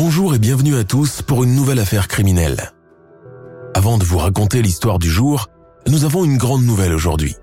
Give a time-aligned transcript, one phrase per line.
[0.00, 2.70] Bonjour et bienvenue à tous pour une nouvelle affaire criminelle.
[3.74, 5.48] Avant de vous raconter l'histoire du jour,
[5.88, 7.34] nous avons une grande nouvelle aujourd'hui.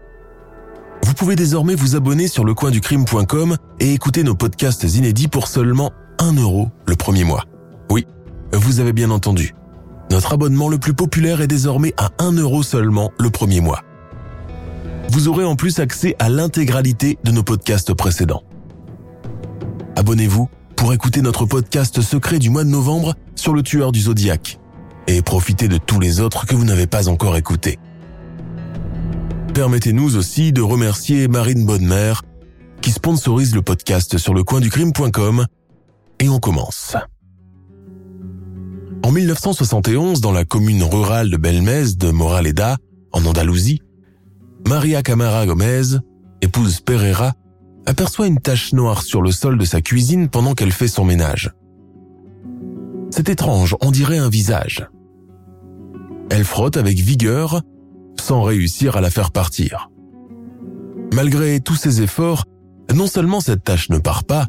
[1.03, 6.31] Vous pouvez désormais vous abonner sur lecoinducrime.com et écouter nos podcasts inédits pour seulement 1
[6.35, 7.43] euro le premier mois.
[7.89, 8.07] Oui,
[8.53, 9.53] vous avez bien entendu.
[10.09, 13.81] Notre abonnement le plus populaire est désormais à 1 euro seulement le premier mois.
[15.09, 18.43] Vous aurez en plus accès à l'intégralité de nos podcasts précédents.
[19.97, 24.59] Abonnez-vous pour écouter notre podcast secret du mois de novembre sur le tueur du zodiaque
[25.07, 27.79] et profitez de tous les autres que vous n'avez pas encore écoutés.
[29.53, 32.23] Permettez-nous aussi de remercier Marine Bonnemère
[32.81, 35.45] qui sponsorise le podcast sur lecoinducrime.com
[36.19, 36.95] et on commence.
[39.03, 42.77] En 1971, dans la commune rurale de Belmez de Moraleda,
[43.11, 43.81] en Andalousie,
[44.67, 45.99] Maria Camara Gomez,
[46.41, 47.33] épouse Pereira,
[47.85, 51.51] aperçoit une tache noire sur le sol de sa cuisine pendant qu'elle fait son ménage.
[53.11, 54.87] C'est étrange, on dirait un visage.
[56.29, 57.61] Elle frotte avec vigueur,
[58.19, 59.89] sans réussir à la faire partir.
[61.13, 62.45] Malgré tous ses efforts,
[62.93, 64.47] non seulement cette tache ne part pas,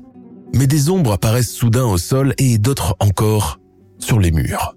[0.54, 3.60] mais des ombres apparaissent soudain au sol et d'autres encore
[3.98, 4.76] sur les murs.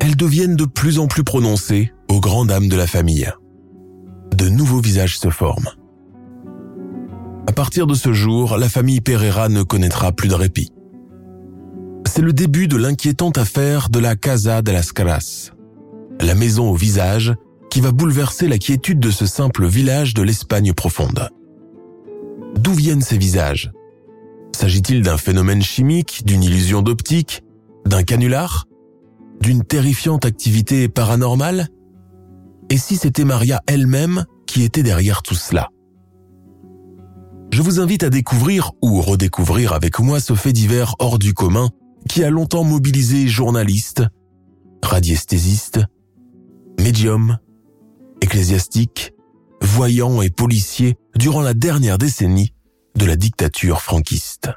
[0.00, 3.30] Elles deviennent de plus en plus prononcées aux grandes dames de la famille.
[4.36, 5.70] De nouveaux visages se forment.
[7.46, 10.72] À partir de ce jour, la famille Pereira ne connaîtra plus de répit.
[12.06, 15.50] C'est le début de l'inquiétante affaire de la Casa de las Caras,
[16.20, 17.34] la maison au visage
[17.70, 21.30] qui va bouleverser la quiétude de ce simple village de l'Espagne profonde.
[22.54, 23.72] D'où viennent ces visages?
[24.54, 27.42] S'agit-il d'un phénomène chimique, d'une illusion d'optique,
[27.86, 28.66] d'un canular
[29.40, 31.68] D'une terrifiante activité paranormale?
[32.70, 35.70] Et si c'était Maria elle-même qui était derrière tout cela?
[37.52, 41.68] Je vous invite à découvrir ou redécouvrir avec moi ce fait divers hors du commun
[42.08, 44.02] qui a longtemps mobilisé journalistes,
[44.82, 45.80] radiesthésistes,
[46.80, 47.38] médiums,
[48.22, 49.12] ecclésiastiques,
[49.60, 52.54] voyants et policiers durant la dernière décennie
[52.96, 54.48] de la dictature franquiste.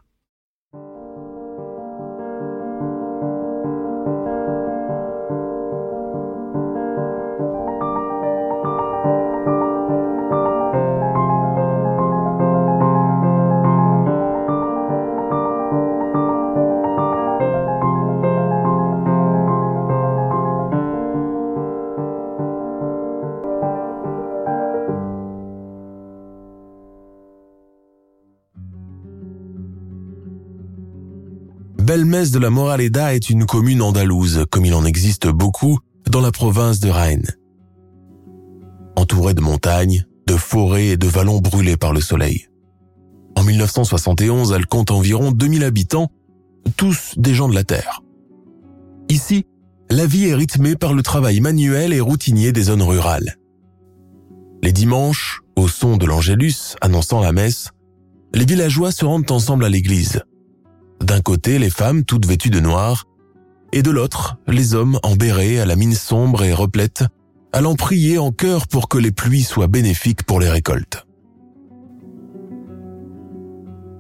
[32.31, 35.77] De la Moraleda est une commune andalouse, comme il en existe beaucoup
[36.09, 37.29] dans la province de Rennes.
[38.95, 42.47] Entourée de montagnes, de forêts et de vallons brûlés par le soleil.
[43.35, 46.09] En 1971, elle compte environ 2000 habitants,
[46.77, 48.01] tous des gens de la terre.
[49.07, 49.45] Ici,
[49.91, 53.35] la vie est rythmée par le travail manuel et routinier des zones rurales.
[54.63, 57.69] Les dimanches, au son de l'Angélus annonçant la messe,
[58.33, 60.23] les villageois se rendent ensemble à l'église.
[61.01, 63.05] D'un côté, les femmes toutes vêtues de noir,
[63.71, 67.03] et de l'autre, les hommes en béret à la mine sombre et replète,
[67.51, 71.05] allant prier en chœur pour que les pluies soient bénéfiques pour les récoltes.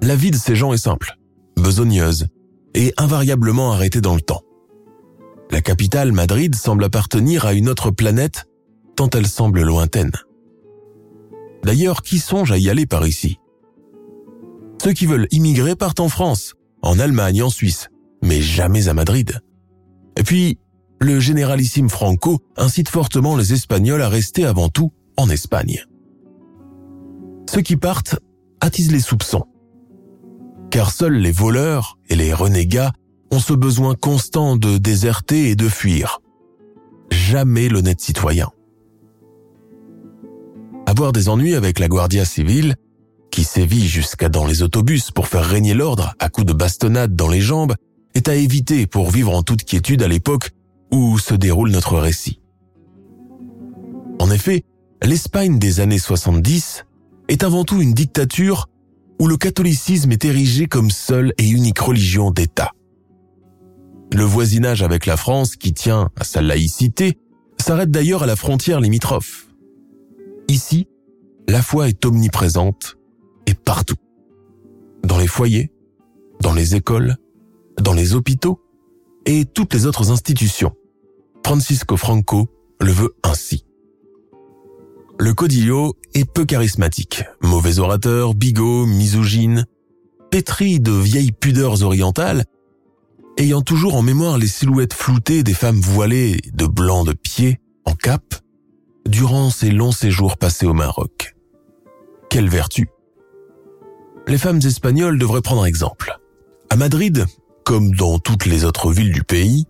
[0.01, 1.17] La vie de ces gens est simple,
[1.57, 2.27] besogneuse
[2.73, 4.43] et invariablement arrêtée dans le temps.
[5.51, 8.45] La capitale, Madrid, semble appartenir à une autre planète,
[8.95, 10.11] tant elle semble lointaine.
[11.63, 13.39] D'ailleurs, qui songe à y aller par ici?
[14.81, 16.53] Ceux qui veulent immigrer partent en France,
[16.85, 17.89] en Allemagne, en Suisse,
[18.23, 19.41] mais jamais à Madrid.
[20.17, 20.59] Et puis,
[21.01, 25.83] le généralissime Franco incite fortement les Espagnols à rester avant tout en Espagne.
[27.49, 28.17] Ceux qui partent
[28.61, 29.45] attisent les soupçons.
[30.69, 32.93] Car seuls les voleurs et les renégats
[33.31, 36.19] ont ce besoin constant de déserter et de fuir.
[37.11, 38.51] Jamais l'honnête citoyen.
[40.85, 42.75] Avoir des ennuis avec la Guardia civile,
[43.35, 47.27] qui sévit jusqu'à dans les autobus pour faire régner l'ordre à coups de bastonnade dans
[47.27, 47.75] les jambes,
[48.13, 50.51] est à éviter pour vivre en toute quiétude à l'époque
[50.89, 52.39] où se déroule notre récit.
[54.21, 54.63] En effet,
[55.03, 56.85] l'Espagne des années 70
[57.27, 58.69] est avant tout une dictature
[59.19, 62.71] où le catholicisme est érigé comme seule et unique religion d'État.
[64.13, 67.17] Le voisinage avec la France, qui tient à sa laïcité,
[67.59, 69.47] s'arrête d'ailleurs à la frontière limitrophe.
[70.47, 70.87] Ici,
[71.49, 72.94] la foi est omniprésente
[73.47, 73.95] et partout.
[75.03, 75.71] Dans les foyers,
[76.41, 77.15] dans les écoles,
[77.81, 78.59] dans les hôpitaux
[79.25, 80.73] et toutes les autres institutions.
[81.45, 82.47] Francisco Franco
[82.79, 83.65] le veut ainsi.
[85.17, 89.65] Le Codillo est peu charismatique, mauvais orateur, bigot, misogyne,
[90.29, 92.43] pétri de vieilles pudeurs orientales,
[93.37, 97.93] ayant toujours en mémoire les silhouettes floutées des femmes voilées de blanc de pied en
[97.93, 98.35] cap
[99.07, 101.35] durant ses longs séjours passés au Maroc.
[102.29, 102.89] Quelle vertu
[104.27, 106.17] Les femmes espagnoles devraient prendre exemple.
[106.69, 107.25] À Madrid,
[107.63, 109.65] comme dans toutes les autres villes du pays,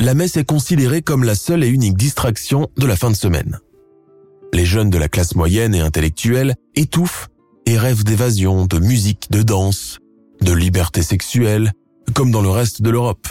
[0.00, 3.60] la messe est considérée comme la seule et unique distraction de la fin de semaine.
[4.52, 7.28] Les jeunes de la classe moyenne et intellectuelle étouffent
[7.64, 9.98] et rêvent d'évasion, de musique, de danse,
[10.40, 11.72] de liberté sexuelle,
[12.14, 13.28] comme dans le reste de l'Europe.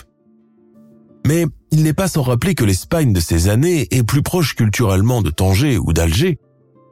[1.28, 5.22] Mais il n'est pas sans rappeler que l'Espagne de ces années est plus proche culturellement
[5.22, 6.38] de Tanger ou d'Alger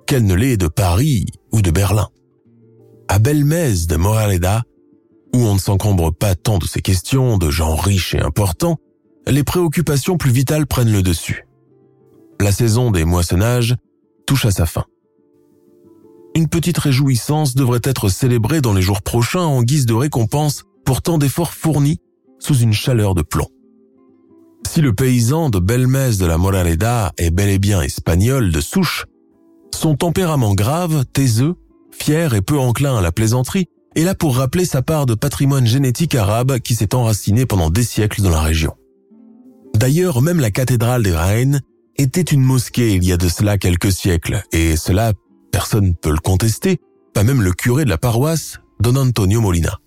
[0.05, 2.09] qu'elle ne l'est de Paris ou de Berlin.
[3.07, 4.63] À Belmez de Moraleda,
[5.35, 8.77] où on ne s'encombre pas tant de ces questions de gens riches et importants,
[9.27, 11.45] les préoccupations plus vitales prennent le dessus.
[12.39, 13.75] La saison des moissonnages
[14.25, 14.85] touche à sa fin.
[16.35, 21.01] Une petite réjouissance devrait être célébrée dans les jours prochains en guise de récompense pour
[21.01, 21.99] tant d'efforts fournis
[22.39, 23.47] sous une chaleur de plomb.
[24.67, 29.05] Si le paysan de Belmez de la Moraleda est bel et bien espagnol de souche,
[29.73, 31.55] son tempérament grave, taiseux,
[31.93, 35.67] fier et peu enclin à la plaisanterie est là pour rappeler sa part de patrimoine
[35.67, 38.73] génétique arabe qui s'est enraciné pendant des siècles dans la région.
[39.75, 41.61] D'ailleurs, même la cathédrale des Reines
[41.97, 45.13] était une mosquée il y a de cela quelques siècles, et cela,
[45.51, 46.79] personne ne peut le contester,
[47.13, 49.79] pas même le curé de la paroisse, Don Antonio Molina.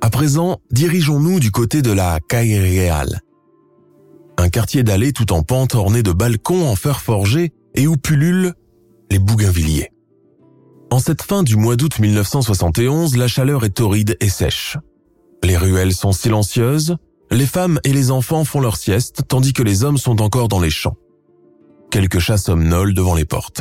[0.00, 3.20] À présent, dirigeons-nous du côté de la Calle Real.
[4.38, 8.54] Un quartier d'allées tout en pente orné de balcons en fer forgé et où pullulent
[9.10, 9.90] les bougainvilliers.
[10.96, 14.78] En cette fin du mois d'août 1971, la chaleur est torride et sèche.
[15.44, 16.96] Les ruelles sont silencieuses,
[17.30, 20.58] les femmes et les enfants font leur sieste tandis que les hommes sont encore dans
[20.58, 20.96] les champs.
[21.90, 23.60] Quelques chats somnolent devant les portes.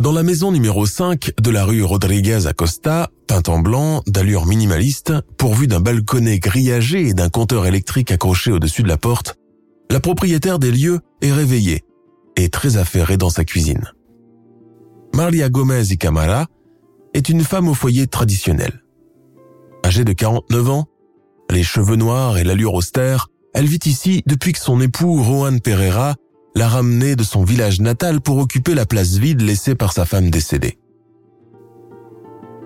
[0.00, 5.12] Dans la maison numéro 5 de la rue Rodriguez Acosta, peinte en blanc, d'allure minimaliste,
[5.36, 9.36] pourvue d'un balconnet grillagé et d'un compteur électrique accroché au-dessus de la porte,
[9.90, 11.84] la propriétaire des lieux est réveillée
[12.36, 13.92] et très affairée dans sa cuisine.
[15.14, 16.46] Maria Gomez y Camara
[17.12, 18.82] est une femme au foyer traditionnel.
[19.84, 20.86] Âgée de 49 ans,
[21.50, 26.14] les cheveux noirs et l'allure austère, elle vit ici depuis que son époux Juan Pereira
[26.54, 30.30] l'a ramenée de son village natal pour occuper la place vide laissée par sa femme
[30.30, 30.78] décédée.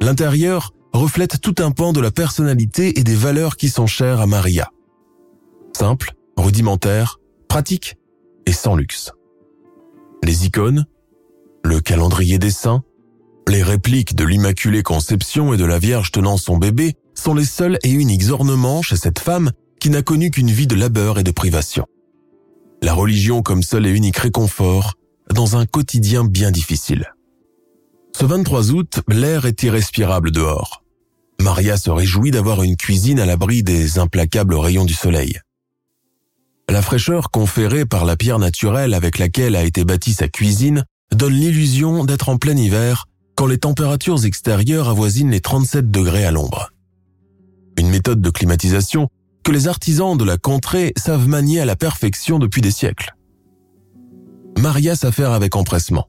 [0.00, 4.26] L'intérieur reflète tout un pan de la personnalité et des valeurs qui sont chères à
[4.26, 4.70] Maria.
[5.76, 7.96] Simple, rudimentaire, pratique
[8.46, 9.12] et sans luxe.
[10.22, 10.86] Les icônes,
[11.66, 12.82] le calendrier des saints,
[13.48, 17.78] les répliques de l'Immaculée Conception et de la Vierge tenant son bébé sont les seuls
[17.82, 21.30] et uniques ornements chez cette femme qui n'a connu qu'une vie de labeur et de
[21.30, 21.86] privation.
[22.82, 24.94] La religion comme seul et unique réconfort
[25.32, 27.12] dans un quotidien bien difficile.
[28.16, 30.84] Ce 23 août, l'air est irrespirable dehors.
[31.40, 35.40] Maria se réjouit d'avoir une cuisine à l'abri des implacables rayons du soleil.
[36.68, 41.34] La fraîcheur conférée par la pierre naturelle avec laquelle a été bâtie sa cuisine donne
[41.34, 46.70] l'illusion d'être en plein hiver quand les températures extérieures avoisinent les 37 degrés à l'ombre
[47.78, 49.08] une méthode de climatisation
[49.44, 53.14] que les artisans de la contrée savent manier à la perfection depuis des siècles.
[54.58, 56.08] Maria s'affaire avec empressement.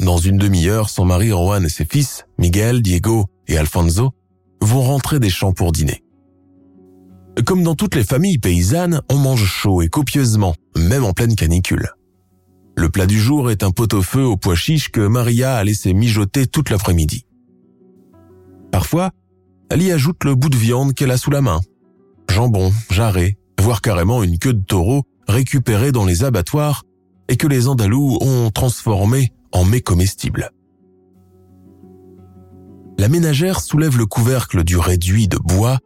[0.00, 4.12] Dans une demi-heure, son mari Juan et ses fils, Miguel, Diego et Alfonso,
[4.60, 6.04] vont rentrer des champs pour dîner.
[7.46, 11.88] Comme dans toutes les familles paysannes, on mange chaud et copieusement, même en pleine canicule.
[12.78, 16.46] Le plat du jour est un pot-au-feu au pois chiche que Maria a laissé mijoter
[16.46, 17.26] toute l'après-midi.
[18.70, 19.10] Parfois,
[19.68, 21.60] elle y ajoute le bout de viande qu'elle a sous la main.
[22.30, 26.84] Jambon, jarret, voire carrément une queue de taureau récupérée dans les abattoirs
[27.26, 30.52] et que les Andalous ont transformé en mets comestibles.
[32.96, 35.80] La ménagère soulève le couvercle du réduit de bois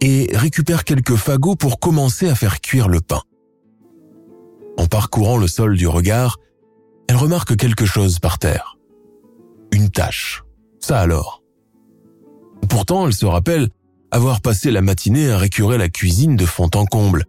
[0.00, 3.22] et récupère quelques fagots pour commencer à faire cuire le pain.
[4.76, 6.38] En parcourant le sol du regard,
[7.08, 8.76] elle remarque quelque chose par terre.
[9.72, 10.44] Une tache.
[10.80, 11.42] Ça alors.
[12.68, 13.68] Pourtant, elle se rappelle
[14.10, 17.24] avoir passé la matinée à récurer la cuisine de fond en comble,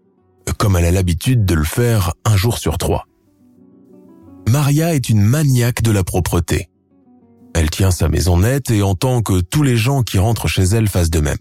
[0.58, 3.06] comme elle a l'habitude de le faire un jour sur trois.
[4.50, 6.70] Maria est une maniaque de la propreté.
[7.54, 10.88] Elle tient sa maison nette et entend que tous les gens qui rentrent chez elle
[10.88, 11.38] fassent de même.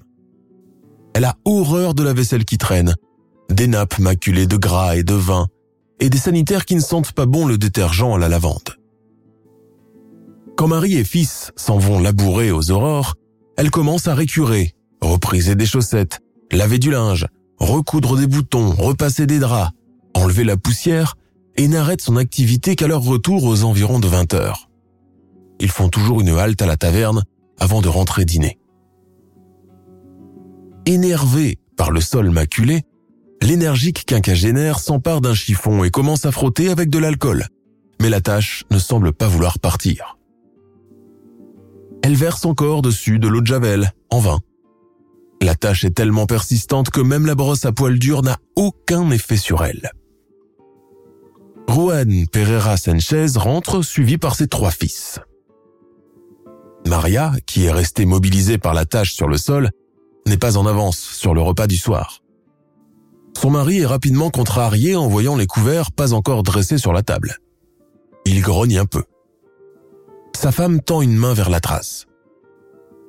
[1.14, 2.94] Elle a horreur de la vaisselle qui traîne,
[3.50, 5.46] des nappes maculées de gras et de vin,
[6.00, 8.76] et des sanitaires qui ne sentent pas bon le détergent à la lavande.
[10.56, 13.14] Quand Marie et fils s'en vont labourer aux aurores,
[13.56, 17.26] elle commence à récurer, repriser des chaussettes, laver du linge,
[17.58, 19.72] recoudre des boutons, repasser des draps,
[20.14, 21.16] enlever la poussière
[21.56, 24.68] et n'arrête son activité qu'à leur retour aux environs de 20 heures.
[25.58, 27.24] Ils font toujours une halte à la taverne
[27.58, 28.58] avant de rentrer dîner.
[30.84, 32.82] Énervé par le sol maculé,
[33.42, 37.46] l'énergique quinquagénaire s'empare d'un chiffon et commence à frotter avec de l'alcool.
[38.00, 40.18] Mais la tâche ne semble pas vouloir partir.
[42.02, 44.38] Elle verse encore dessus de l'eau de javel, en vain.
[45.42, 49.36] La tâche est tellement persistante que même la brosse à poil dur n'a aucun effet
[49.36, 49.90] sur elle.
[51.68, 55.20] Juan Pereira Sanchez rentre suivi par ses trois fils.
[56.86, 59.70] Maria, qui est restée mobilisée par la tâche sur le sol,
[60.26, 62.22] n'est pas en avance sur le repas du soir.
[63.36, 67.36] Son mari est rapidement contrarié en voyant les couverts pas encore dressés sur la table.
[68.24, 69.04] Il grogne un peu.
[70.34, 72.06] Sa femme tend une main vers la trace.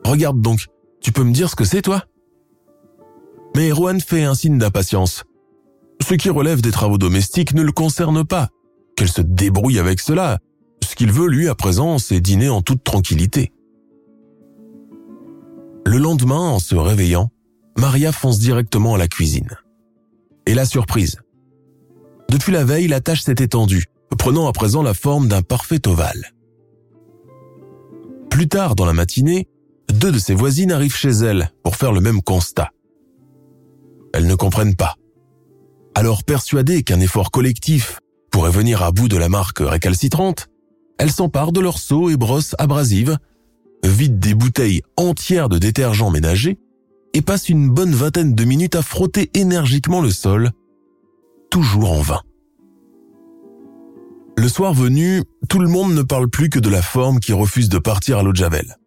[0.04, 0.66] Regarde donc,
[1.00, 2.04] tu peux me dire ce que c'est toi?
[3.56, 5.24] Mais Juan fait un signe d'impatience.
[6.06, 8.50] Ce qui relève des travaux domestiques ne le concerne pas.
[8.98, 10.40] Qu'elle se débrouille avec cela.
[10.84, 13.54] Ce qu'il veut, lui, à présent, c'est dîner en toute tranquillité.
[15.86, 17.32] Le lendemain, en se réveillant,
[17.78, 19.58] Maria fonce directement à la cuisine.
[20.48, 21.18] Et la surprise.
[22.30, 23.84] Depuis la veille, la tâche s'est étendue,
[24.18, 26.32] prenant à présent la forme d'un parfait ovale.
[28.30, 29.50] Plus tard dans la matinée,
[29.94, 32.70] deux de ses voisines arrivent chez elle pour faire le même constat.
[34.14, 34.96] Elles ne comprennent pas.
[35.96, 38.00] Alors persuadées qu'un effort collectif
[38.32, 40.48] pourrait venir à bout de la marque récalcitrante,
[40.98, 43.18] elles s'emparent de leurs seaux et brosses abrasives,
[43.84, 46.58] vident des bouteilles entières de détergent ménager
[47.14, 50.52] et passent une bonne vingtaine de minutes à frotter énergiquement le sol,
[51.50, 52.22] toujours en vain.
[54.38, 57.70] Le soir venu, tout le monde ne parle plus que de la forme qui refuse
[57.70, 58.78] de partir à l'eau de Javel.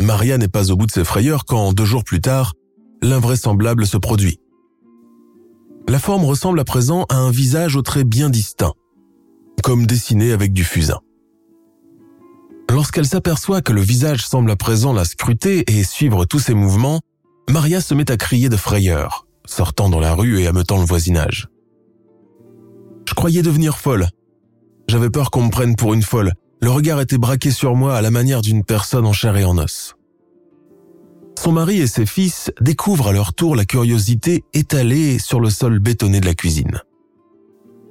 [0.00, 2.54] Maria n'est pas au bout de ses frayeurs quand, deux jours plus tard,
[3.02, 4.40] l'invraisemblable se produit.
[5.88, 8.72] La forme ressemble à présent à un visage au trait bien distinct,
[9.62, 11.00] comme dessiné avec du fusain.
[12.70, 17.00] Lorsqu'elle s'aperçoit que le visage semble à présent la scruter et suivre tous ses mouvements,
[17.48, 21.48] Maria se met à crier de frayeur, sortant dans la rue et ameutant le voisinage.
[23.08, 24.08] Je croyais devenir folle.
[24.88, 26.32] J'avais peur qu'on me prenne pour une folle.
[26.60, 29.58] Le regard était braqué sur moi à la manière d'une personne en chair et en
[29.58, 29.94] os.
[31.38, 35.78] Son mari et ses fils découvrent à leur tour la curiosité étalée sur le sol
[35.78, 36.80] bétonné de la cuisine.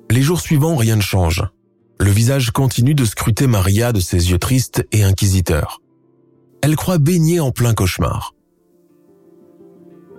[0.10, 1.44] Les jours suivants, rien ne change.
[2.00, 5.82] Le visage continue de scruter Maria de ses yeux tristes et inquisiteurs.
[6.62, 8.34] Elle croit baigner en plein cauchemar.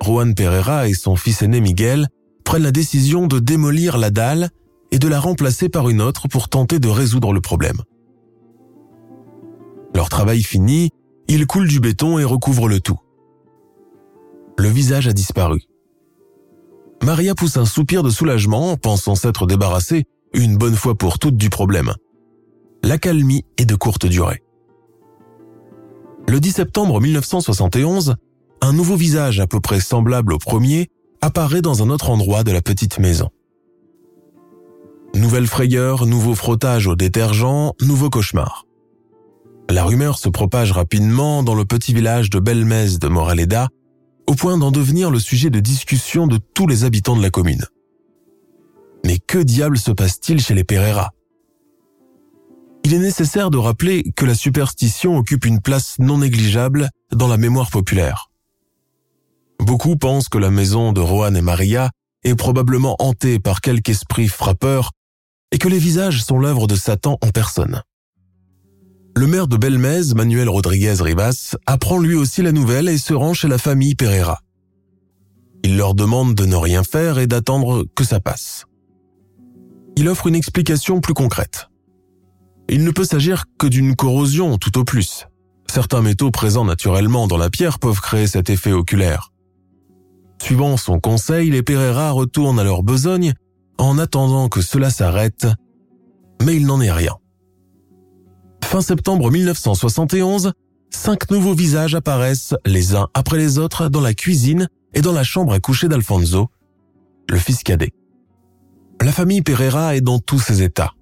[0.03, 2.09] Juan Pereira et son fils aîné Miguel
[2.45, 4.51] prennent la décision de démolir la dalle
[4.91, 7.81] et de la remplacer par une autre pour tenter de résoudre le problème.
[9.95, 10.91] Leur travail fini,
[11.29, 12.99] ils coulent du béton et recouvrent le tout
[14.59, 15.63] le visage a disparu.
[17.03, 20.05] Maria pousse un soupir de soulagement, pensant s'être débarrassée
[20.35, 21.95] une bonne fois pour toutes du problème.
[22.83, 24.43] L'accalmie est de courte durée.
[26.29, 28.17] Le 10 septembre 1971,
[28.61, 30.89] un nouveau visage à peu près semblable au premier
[31.21, 33.31] apparaît dans un autre endroit de la petite maison.
[35.15, 38.65] Nouvelle frayeur, nouveau frottage au détergent, nouveau cauchemar.
[39.71, 43.69] La rumeur se propage rapidement dans le petit village de Belmez de Moraleda
[44.27, 47.65] au point d'en devenir le sujet de discussion de tous les habitants de la commune.
[49.05, 51.13] Mais que diable se passe-t-il chez les Pereira?
[52.85, 57.39] Il est nécessaire de rappeler que la superstition occupe une place non négligeable dans la
[57.39, 58.31] mémoire populaire.
[59.59, 61.91] Beaucoup pensent que la maison de Rohan et Maria
[62.25, 64.93] est probablement hantée par quelque esprit frappeur
[65.53, 67.83] et que les visages sont l'œuvre de Satan en personne.
[69.17, 73.33] Le maire de Belmez, Manuel Rodriguez Rivas, apprend lui aussi la nouvelle et se rend
[73.33, 74.41] chez la famille Pereira.
[75.63, 78.67] Il leur demande de ne rien faire et d'attendre que ça passe.
[79.97, 81.69] Il offre une explication plus concrète.
[82.69, 85.27] Il ne peut s'agir que d'une corrosion tout au plus.
[85.71, 89.33] Certains métaux présents naturellement dans la pierre peuvent créer cet effet oculaire.
[90.43, 93.35] Suivant son conseil, les Pereira retournent à leur besogne
[93.79, 95.47] en attendant que cela s'arrête,
[96.43, 97.17] mais il n'en est rien.
[98.63, 100.53] Fin septembre 1971,
[100.91, 105.25] cinq nouveaux visages apparaissent les uns après les autres dans la cuisine et dans la
[105.25, 106.49] chambre à coucher d'Alfonso,
[107.29, 107.93] le fils cadet.
[109.01, 110.93] La famille Pereira est dans tous ses états.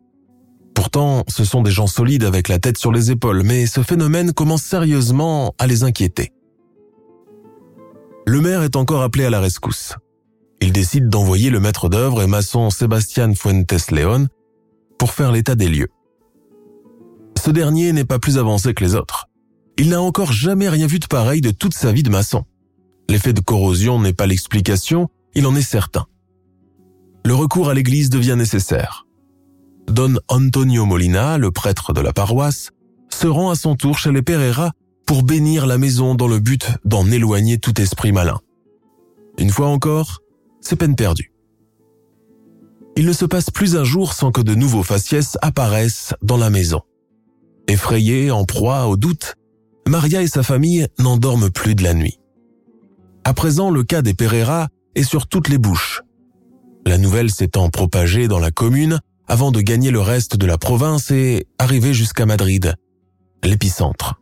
[0.74, 4.32] Pourtant, ce sont des gens solides avec la tête sur les épaules, mais ce phénomène
[4.32, 6.32] commence sérieusement à les inquiéter.
[8.26, 9.96] Le maire est encore appelé à la rescousse.
[10.60, 14.28] Il décide d'envoyer le maître d'œuvre et maçon Sébastien Fuentes León
[14.98, 15.88] pour faire l'état des lieux.
[17.44, 19.28] Ce dernier n'est pas plus avancé que les autres.
[19.76, 22.44] Il n'a encore jamais rien vu de pareil de toute sa vie de maçon.
[23.08, 26.06] L'effet de corrosion n'est pas l'explication, il en est certain.
[27.24, 29.06] Le recours à l'église devient nécessaire.
[29.88, 32.70] Don Antonio Molina, le prêtre de la paroisse,
[33.10, 34.72] se rend à son tour chez les Pereira
[35.06, 38.40] pour bénir la maison dans le but d'en éloigner tout esprit malin.
[39.38, 40.20] Une fois encore,
[40.60, 41.32] c'est peine perdue.
[42.96, 46.50] Il ne se passe plus un jour sans que de nouveaux faciès apparaissent dans la
[46.50, 46.82] maison.
[47.68, 49.34] Effrayés, en proie au doute,
[49.88, 52.18] Maria et sa famille n'en dorment plus de la nuit.
[53.24, 56.01] À présent, le cas des Pereira est sur toutes les bouches.
[56.86, 61.10] La nouvelle s'étant propagée dans la commune avant de gagner le reste de la province
[61.10, 62.74] et arriver jusqu'à Madrid,
[63.44, 64.20] l'épicentre.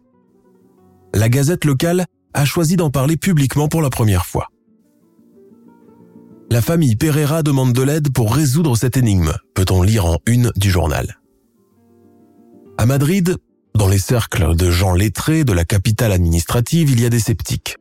[1.15, 4.49] La gazette locale a choisi d'en parler publiquement pour la première fois.
[6.51, 10.71] La famille Pereira demande de l'aide pour résoudre cette énigme, peut-on lire en une du
[10.71, 11.21] journal.
[12.77, 13.37] À Madrid,
[13.75, 17.77] dans les cercles de gens lettrés de la capitale administrative, il y a des sceptiques.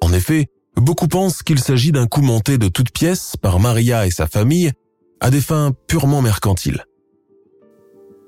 [0.00, 0.48] En effet,
[0.82, 4.72] beaucoup pensent qu'il s'agit d'un coup monté de toutes pièces par Maria et sa famille
[5.20, 6.84] à des fins purement mercantiles.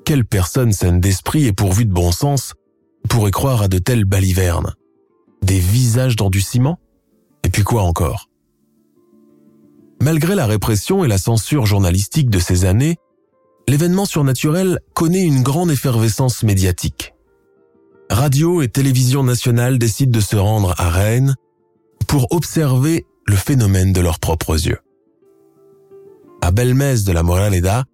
[0.05, 2.55] Quelle personne saine d'esprit et pourvue de bon sens
[3.09, 4.75] pourrait croire à de telles balivernes?
[5.43, 6.79] Des visages dans du ciment?
[7.43, 8.29] Et puis quoi encore?
[10.01, 12.97] Malgré la répression et la censure journalistique de ces années,
[13.69, 17.15] l'événement surnaturel connaît une grande effervescence médiatique.
[18.11, 21.35] Radio et télévision nationale décident de se rendre à Rennes
[22.07, 24.79] pour observer le phénomène de leurs propres yeux.
[26.41, 27.85] À Belmez de la Moraleda,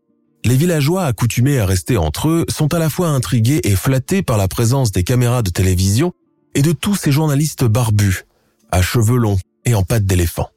[0.44, 4.38] les villageois accoutumés à rester entre eux sont à la fois intrigués et flattés par
[4.38, 6.12] la présence des caméras de télévision
[6.54, 8.24] et de tous ces journalistes barbus,
[8.70, 10.48] à cheveux longs et en pattes d'éléphant.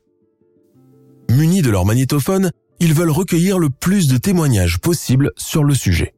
[1.30, 6.13] Munis de leur magnétophone, ils veulent recueillir le plus de témoignages possible sur le sujet.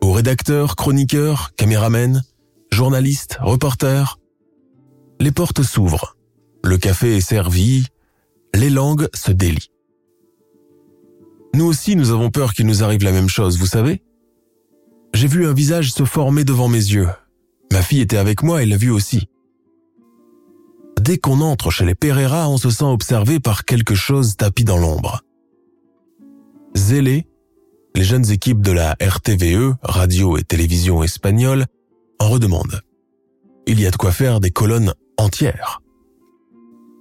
[0.00, 2.22] Aux rédacteurs, chroniqueurs, caméramens,
[2.70, 4.18] journalistes, reporters,
[5.20, 6.16] les portes s'ouvrent,
[6.64, 7.86] le café est servi,
[8.54, 9.70] les langues se délient.
[11.54, 14.02] Nous aussi, nous avons peur qu'il nous arrive la même chose, vous savez
[15.14, 17.08] J'ai vu un visage se former devant mes yeux.
[17.72, 19.28] Ma fille était avec moi et l'a vu aussi.
[21.00, 24.78] Dès qu'on entre chez les Pereira, on se sent observé par quelque chose tapis dans
[24.78, 25.22] l'ombre.
[26.76, 27.26] Zélé,
[27.94, 31.66] les jeunes équipes de la RTVE, radio et télévision espagnole,
[32.20, 32.82] en redemandent.
[33.66, 35.80] Il y a de quoi faire des colonnes entières.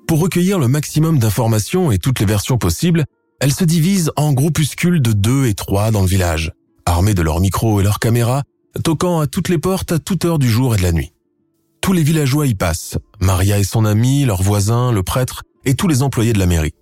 [0.07, 3.05] Pour recueillir le maximum d'informations et toutes les versions possibles,
[3.39, 6.51] elles se divisent en groupuscules de deux et trois dans le village,
[6.85, 8.43] armés de leurs micros et leurs caméras,
[8.83, 11.13] toquant à toutes les portes à toute heure du jour et de la nuit.
[11.81, 15.87] Tous les villageois y passent, Maria et son ami, leurs voisins, le prêtre et tous
[15.87, 16.73] les employés de la mairie.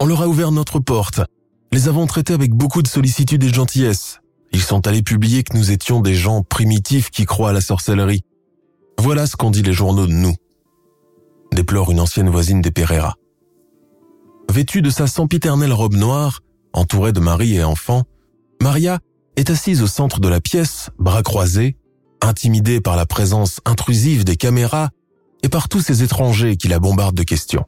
[0.00, 1.20] On leur a ouvert notre porte,
[1.72, 4.20] les avons traités avec beaucoup de sollicitude et de gentillesse.
[4.52, 8.22] Ils sont allés publier que nous étions des gens primitifs qui croient à la sorcellerie.
[8.98, 10.34] Voilà ce qu'ont dit les journaux de nous.
[11.52, 13.16] Déplore une ancienne voisine des Pereira.
[14.50, 16.40] Vêtue de sa sempiternelle robe noire,
[16.72, 18.04] entourée de mari et enfants,
[18.62, 18.98] Maria
[19.36, 21.76] est assise au centre de la pièce, bras croisés,
[22.20, 24.90] intimidée par la présence intrusive des caméras
[25.42, 27.64] et par tous ces étrangers qui la bombardent de questions.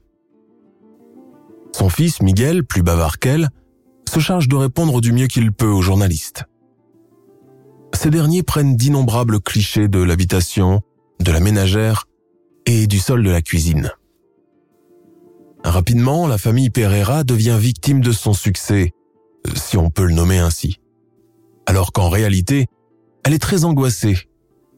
[1.72, 3.48] Son fils, Miguel, plus bavard qu'elle,
[4.08, 6.44] se charge de répondre du mieux qu'il peut aux journalistes.
[7.94, 10.80] Ces derniers prennent d'innombrables clichés de l'habitation,
[11.20, 12.06] de la ménagère
[12.66, 13.92] et du sol de la cuisine.
[15.64, 18.92] Rapidement, la famille Pereira devient victime de son succès,
[19.54, 20.78] si on peut le nommer ainsi.
[21.66, 22.66] Alors qu'en réalité,
[23.24, 24.16] elle est très angoissée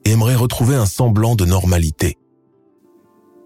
[0.04, 2.18] et aimerait retrouver un semblant de normalité.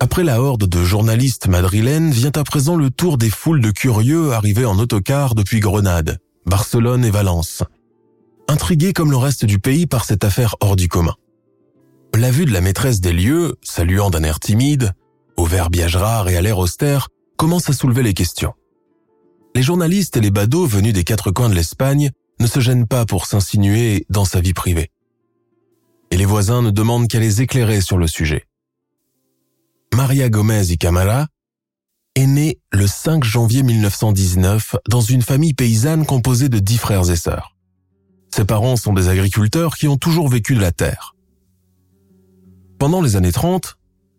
[0.01, 4.33] Après la horde de journalistes madrilènes vient à présent le tour des foules de curieux
[4.33, 7.62] arrivés en autocar depuis Grenade, Barcelone et Valence,
[8.49, 11.14] intrigués comme le reste du pays par cette affaire hors du commun.
[12.16, 14.94] La vue de la maîtresse des lieux, saluant d'un air timide,
[15.37, 18.55] au verbiage rare et à l'air austère, commence à soulever les questions.
[19.55, 23.05] Les journalistes et les badauds venus des quatre coins de l'Espagne ne se gênent pas
[23.05, 24.90] pour s'insinuer dans sa vie privée.
[26.11, 28.46] Et les voisins ne demandent qu'à les éclairer sur le sujet.
[29.94, 31.26] Maria Gomez y Camara
[32.14, 37.16] est née le 5 janvier 1919 dans une famille paysanne composée de dix frères et
[37.16, 37.59] sœurs.
[38.35, 41.15] Ses parents sont des agriculteurs qui ont toujours vécu de la terre.
[42.78, 43.78] Pendant les années 30,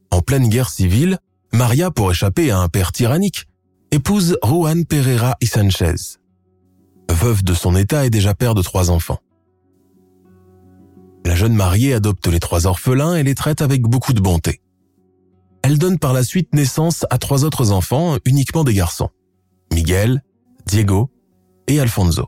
[0.10, 1.20] en pleine guerre civile,
[1.54, 3.46] Maria, pour échapper à un père tyrannique,
[3.92, 6.18] épouse Juan Pereira y Sanchez.
[7.12, 9.20] Veuve de son état et déjà père de trois enfants.
[11.24, 14.62] La jeune mariée adopte les trois orphelins et les traite avec beaucoup de bonté.
[15.62, 19.10] Elle donne par la suite naissance à trois autres enfants, uniquement des garçons.
[19.72, 20.24] Miguel,
[20.66, 21.12] Diego
[21.68, 22.28] et Alfonso.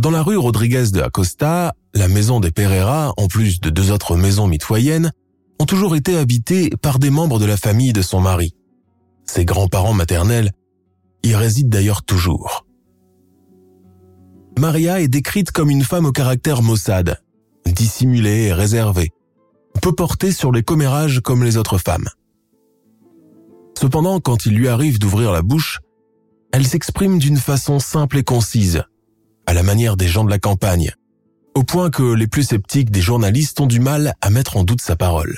[0.00, 4.14] Dans la rue Rodriguez de Acosta, la maison des Pereira, en plus de deux autres
[4.14, 5.10] maisons mitoyennes,
[5.58, 8.54] ont toujours été habitées par des membres de la famille de son mari.
[9.24, 10.52] Ses grands-parents maternels
[11.22, 12.66] y résident d'ailleurs toujours.
[14.58, 17.22] Maria est décrite comme une femme au caractère maussade,
[17.64, 19.12] dissimulée et réservée,
[19.80, 22.08] peu portée sur les commérages comme les autres femmes.
[23.78, 25.80] Cependant, quand il lui arrive d'ouvrir la bouche,
[26.52, 28.84] elle s'exprime d'une façon simple et concise,
[29.46, 30.92] à la manière des gens de la campagne,
[31.54, 34.80] au point que les plus sceptiques des journalistes ont du mal à mettre en doute
[34.80, 35.36] sa parole.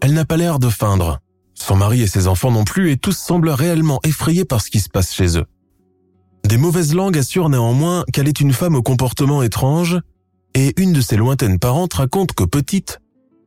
[0.00, 1.20] Elle n'a pas l'air de feindre,
[1.54, 4.80] son mari et ses enfants non plus, et tous semblent réellement effrayés par ce qui
[4.80, 5.46] se passe chez eux.
[6.44, 9.98] Des mauvaises langues assurent néanmoins qu'elle est une femme au comportement étrange,
[10.54, 13.00] et une de ses lointaines parentes raconte que petite,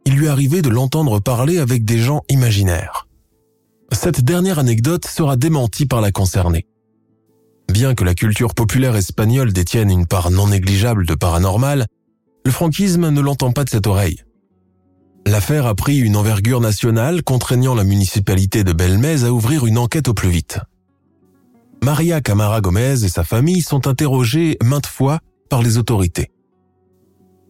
[0.06, 3.08] il lui arrivait de l'entendre parler avec des gens imaginaires.
[3.91, 6.67] Cette dernière anecdote sera démentie par la concernée.
[7.69, 11.86] Bien que la culture populaire espagnole détienne une part non négligeable de paranormal,
[12.43, 14.23] le franquisme ne l'entend pas de cette oreille.
[15.27, 20.08] L'affaire a pris une envergure nationale contraignant la municipalité de Belmez à ouvrir une enquête
[20.08, 20.60] au plus vite.
[21.84, 26.32] Maria Camara Gomez et sa famille sont interrogées maintes fois par les autorités.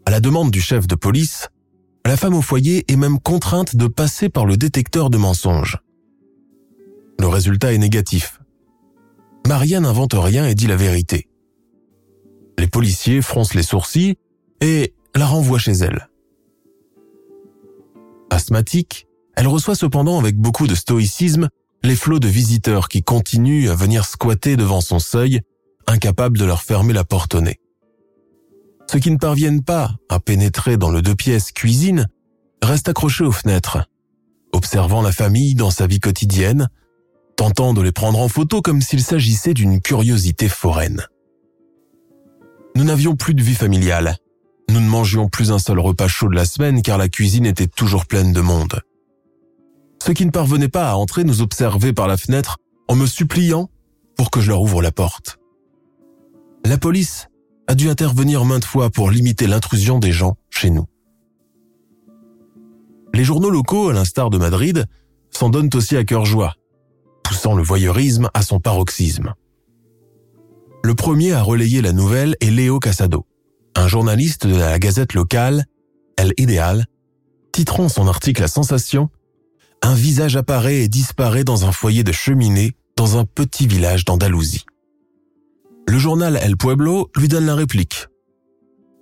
[0.05, 1.47] À la demande du chef de police,
[2.05, 5.77] la femme au foyer est même contrainte de passer par le détecteur de mensonges.
[7.19, 8.38] Le résultat est négatif.
[9.49, 11.27] Maria n'invente rien et dit la vérité.
[12.59, 14.15] Les policiers froncent les sourcils
[14.62, 16.07] et la renvoient chez elle.
[18.29, 21.49] Asthmatique, elle reçoit cependant avec beaucoup de stoïcisme
[21.81, 25.41] les flots de visiteurs qui continuent à venir squatter devant son seuil,
[25.88, 27.59] incapables de leur fermer la porte au nez.
[28.85, 32.05] Ceux qui ne parviennent pas à pénétrer dans le deux pièces cuisine
[32.62, 33.89] restent accrochés aux fenêtres,
[34.51, 36.69] observant la famille dans sa vie quotidienne,
[37.39, 41.06] tentant de les prendre en photo comme s'il s'agissait d'une curiosité foraine.
[42.75, 44.17] Nous n'avions plus de vie familiale.
[44.67, 47.67] Nous ne mangions plus un seul repas chaud de la semaine car la cuisine était
[47.67, 48.82] toujours pleine de monde.
[50.04, 52.58] Ceux qui ne parvenaient pas à entrer nous observaient par la fenêtre
[52.89, 53.69] en me suppliant
[54.17, 55.39] pour que je leur ouvre la porte.
[56.65, 57.30] La police
[57.67, 60.88] a dû intervenir maintes fois pour limiter l'intrusion des gens chez nous.
[63.13, 64.88] Les journaux locaux, à l'instar de Madrid,
[65.32, 66.56] s'en donnent aussi à cœur joie
[67.29, 69.35] poussant le voyeurisme à son paroxysme.
[70.83, 73.27] Le premier à relayer la nouvelle est Léo Casado,
[73.75, 75.65] un journaliste de la gazette locale
[76.17, 76.87] El Ideal,
[77.51, 79.09] titrant son article à sensation
[79.83, 84.65] Un visage apparaît et disparaît dans un foyer de cheminée dans un petit village d'Andalousie.
[85.87, 88.07] Le journal El Pueblo lui donne la réplique.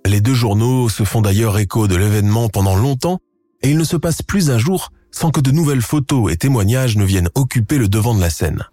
[0.04, 3.20] Les deux journaux se font d'ailleurs écho de l'événement pendant longtemps
[3.62, 6.96] et il ne se passe plus un jour sans que de nouvelles photos et témoignages
[6.96, 8.64] ne viennent occuper le devant de la scène.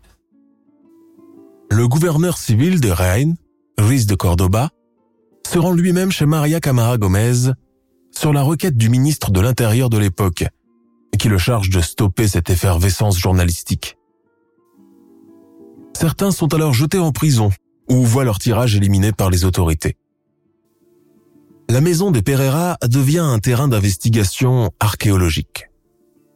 [1.72, 3.36] Le gouverneur civil de Rennes,
[3.78, 4.70] Ruiz de Cordoba,
[5.48, 7.52] se rend lui-même chez Maria Camara Gomez
[8.12, 10.46] sur la requête du ministre de l'Intérieur de l'époque,
[11.18, 13.98] qui le charge de stopper cette effervescence journalistique.
[15.98, 17.52] Certains sont alors jetés en prison
[17.90, 19.98] ou voient leur tirage éliminé par les autorités.
[21.70, 25.66] La maison des Pereira devient un terrain d'investigation archéologique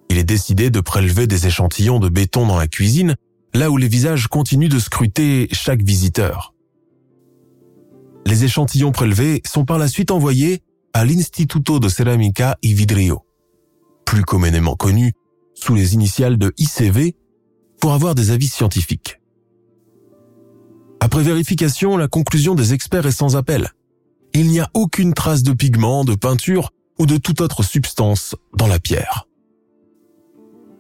[0.10, 3.16] il est décidé de prélever des échantillons de béton dans la cuisine,
[3.54, 6.54] là où les visages continuent de scruter chaque visiteur.
[8.26, 10.62] Les échantillons prélevés sont par la suite envoyés
[10.94, 13.26] à l'Instituto de Ceramica y Vidrio,
[14.06, 15.14] plus communément connu
[15.54, 17.16] sous les initiales de ICV,
[17.80, 19.20] pour avoir des avis scientifiques.
[21.00, 23.70] Après vérification, la conclusion des experts est sans appel.
[24.34, 28.68] Il n'y a aucune trace de pigment, de peinture ou de toute autre substance dans
[28.68, 29.29] la pierre.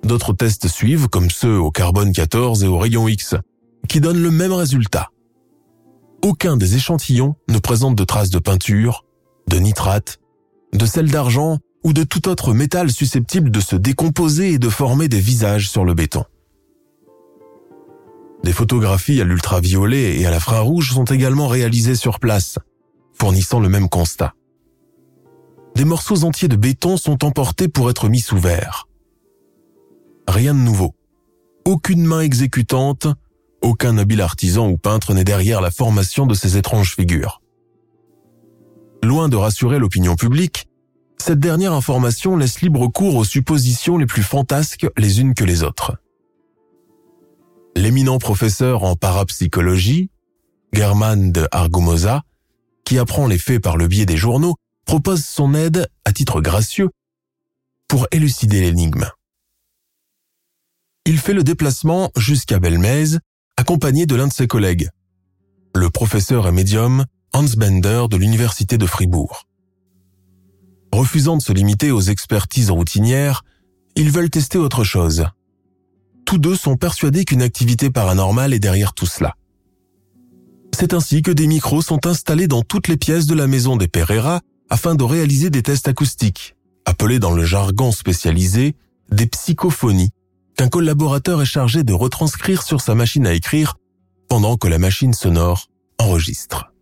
[0.03, 3.35] D'autres tests suivent, comme ceux au carbone 14 et au rayon X,
[3.87, 5.09] qui donnent le même résultat.
[6.21, 9.05] Aucun des échantillons ne présente de traces de peinture,
[9.47, 10.19] de nitrate,
[10.73, 15.07] de sel d'argent ou de tout autre métal susceptible de se décomposer et de former
[15.07, 16.25] des visages sur le béton.
[18.43, 22.57] Des photographies à l'ultraviolet et à l'infrarouge sont également réalisées sur place,
[23.13, 24.33] fournissant le même constat.
[25.75, 28.88] Des morceaux entiers de béton sont emportés pour être mis sous verre.
[30.29, 30.93] Rien de nouveau.
[31.65, 33.07] Aucune main exécutante,
[33.63, 37.41] aucun habile artisan ou peintre n'est derrière la formation de ces étranges figures.
[39.01, 40.67] Loin de rassurer l'opinion publique,
[41.17, 45.63] cette dernière information laisse libre cours aux suppositions les plus fantasques les unes que les
[45.63, 45.97] autres.
[47.75, 50.11] L'éminent professeur en parapsychologie,
[50.73, 52.21] German de Argumosa,
[52.85, 56.91] qui apprend les faits par le biais des journaux, propose son aide, à titre gracieux,
[57.87, 59.09] pour élucider l'énigme.
[61.09, 63.17] Il fait le déplacement jusqu'à Belmez,
[63.57, 64.89] accompagné de l'un de ses collègues,
[65.73, 69.47] le professeur et médium Hans Bender de l'Université de Fribourg.
[70.93, 73.43] Refusant de se limiter aux expertises routinières,
[73.95, 75.25] ils veulent tester autre chose.
[76.25, 79.33] Tous deux sont persuadés qu'une activité paranormale est derrière tout cela.
[80.77, 83.87] C'est ainsi que des micros sont installés dans toutes les pièces de la maison des
[83.87, 88.75] Pereira afin de réaliser des tests acoustiques, appelés dans le jargon spécialisé
[89.09, 90.11] des psychophonies,
[90.59, 93.75] qu'un collaborateur est chargé de retranscrire sur sa machine à écrire
[94.27, 95.67] pendant que la machine sonore
[95.99, 96.73] enregistre.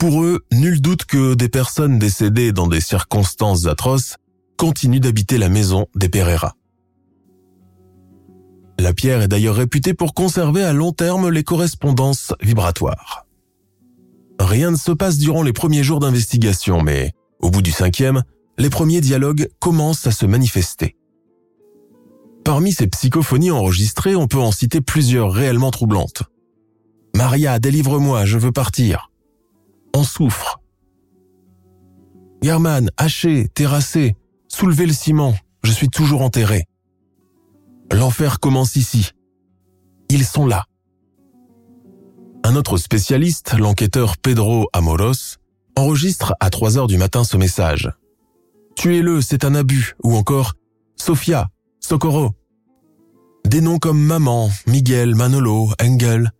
[0.00, 4.16] Pour eux, nul doute que des personnes décédées dans des circonstances atroces
[4.56, 6.56] continuent d'habiter la maison des Pereira.
[8.80, 13.26] La pierre est d'ailleurs réputée pour conserver à long terme les correspondances vibratoires.
[14.40, 18.24] Rien ne se passe durant les premiers jours d'investigation, mais au bout du cinquième,
[18.58, 20.97] les premiers dialogues commencent à se manifester.
[22.48, 26.22] Parmi ces psychophonies enregistrées, on peut en citer plusieurs réellement troublantes.
[27.14, 29.10] Maria, délivre-moi, je veux partir.
[29.94, 30.58] On souffre.
[32.40, 34.16] German, haché, terrassé,
[34.48, 36.64] soulevez le ciment, je suis toujours enterré.
[37.92, 39.10] L'enfer commence ici.
[40.08, 40.64] Ils sont là.
[42.44, 45.36] Un autre spécialiste, l'enquêteur Pedro Amoros,
[45.76, 47.92] enregistre à 3 heures du matin ce message.
[48.74, 50.54] Tuez-le, c'est un abus, ou encore
[50.96, 51.50] Sofia,
[51.88, 52.32] Socorro.
[53.46, 56.32] Des noms comme Maman, Miguel, Manolo, Engel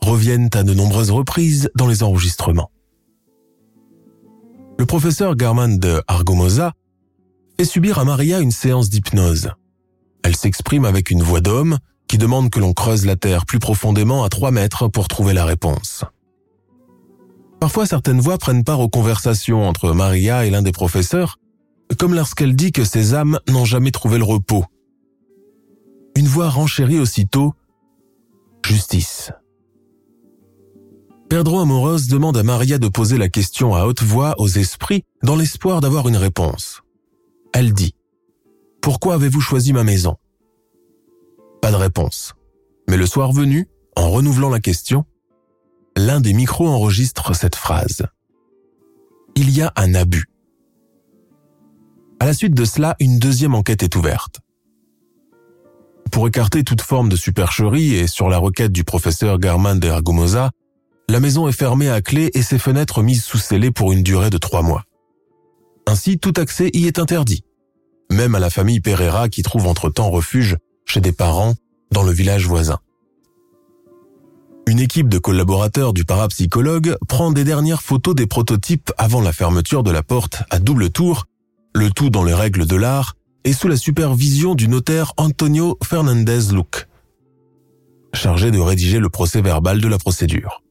[0.00, 2.70] reviennent à de nombreuses reprises dans les enregistrements.
[4.78, 6.72] Le professeur Garman de Argomosa
[7.58, 9.50] fait subir à Maria une séance d'hypnose.
[10.22, 11.76] Elle s'exprime avec une voix d'homme
[12.08, 15.44] qui demande que l'on creuse la terre plus profondément à 3 mètres pour trouver la
[15.44, 16.06] réponse.
[17.60, 21.36] Parfois, certaines voix prennent part aux conversations entre Maria et l'un des professeurs,
[21.98, 24.64] comme lorsqu'elle dit que ses âmes n'ont jamais trouvé le repos.
[26.16, 27.54] Une voix renchérit aussitôt
[28.64, 29.32] Justice.
[31.28, 35.36] Pedro Amoros demande à Maria de poser la question à haute voix aux esprits dans
[35.36, 36.82] l'espoir d'avoir une réponse.
[37.52, 37.94] Elle dit
[38.84, 40.18] pourquoi avez-vous choisi ma maison?
[41.62, 42.34] Pas de réponse.
[42.86, 45.06] Mais le soir venu, en renouvelant la question,
[45.96, 48.02] l'un des micros enregistre cette phrase.
[49.36, 50.26] Il y a un abus.
[52.20, 54.40] À la suite de cela, une deuxième enquête est ouverte.
[56.14, 60.52] Pour écarter toute forme de supercherie et sur la requête du professeur Garman de Argumosa,
[61.08, 64.30] la maison est fermée à clé et ses fenêtres mises sous scellé pour une durée
[64.30, 64.84] de trois mois.
[65.88, 67.42] Ainsi, tout accès y est interdit
[68.12, 71.54] même à la famille Pereira qui trouve entre-temps refuge chez des parents
[71.90, 72.78] dans le village voisin.
[74.68, 79.82] Une équipe de collaborateurs du parapsychologue prend des dernières photos des prototypes avant la fermeture
[79.82, 81.24] de la porte à double tour,
[81.74, 86.52] le tout dans les règles de l'art et sous la supervision du notaire Antonio Fernandez
[86.52, 86.88] Luc,
[88.12, 90.62] chargé de rédiger le procès verbal de la procédure.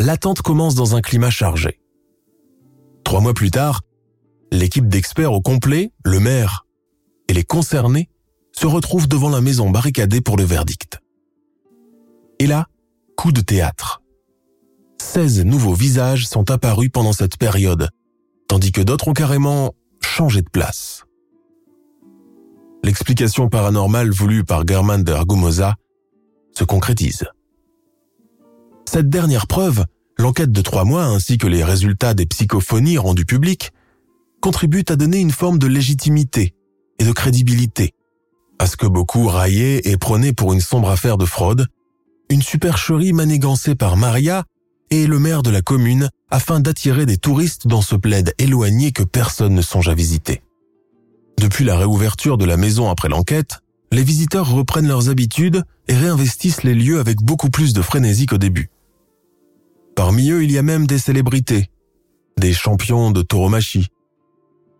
[0.00, 1.80] L'attente commence dans un climat chargé.
[3.04, 3.82] Trois mois plus tard,
[4.54, 6.64] L'équipe d'experts au complet, le maire
[7.26, 8.08] et les concernés
[8.52, 11.00] se retrouvent devant la maison barricadée pour le verdict.
[12.38, 12.68] Et là,
[13.16, 14.00] coup de théâtre.
[15.02, 17.88] 16 nouveaux visages sont apparus pendant cette période,
[18.46, 19.74] tandis que d'autres ont carrément
[20.14, 21.02] changé de place.
[22.84, 25.74] L'explication paranormale voulue par German de Argumosa
[26.52, 27.24] se concrétise.
[28.88, 29.84] Cette dernière preuve,
[30.16, 33.72] l'enquête de trois mois ainsi que les résultats des psychophonies rendues publiques
[34.40, 36.54] contribuent à donner une forme de légitimité
[37.00, 37.90] et de crédibilité
[38.60, 41.66] à ce que beaucoup raillaient et prenaient pour une sombre affaire de fraude,
[42.30, 44.44] une supercherie manigancée par Maria
[44.90, 49.04] et le maire de la commune afin d'attirer des touristes dans ce plaid éloigné que
[49.04, 50.42] personne ne songe à visiter.
[51.38, 53.60] Depuis la réouverture de la maison après l'enquête,
[53.92, 58.38] les visiteurs reprennent leurs habitudes et réinvestissent les lieux avec beaucoup plus de frénésie qu'au
[58.38, 58.68] début.
[59.94, 61.70] Parmi eux, il y a même des célébrités,
[62.36, 63.86] des champions de tauromachie,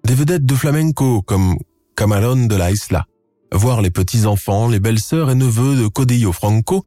[0.04, 1.56] des vedettes de flamenco comme
[1.94, 3.06] Camarón de la Isla,
[3.52, 6.84] voire les petits-enfants, les belles-sœurs et neveux de Codillo Franco,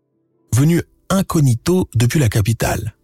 [0.53, 2.96] venus incognito depuis la capitale.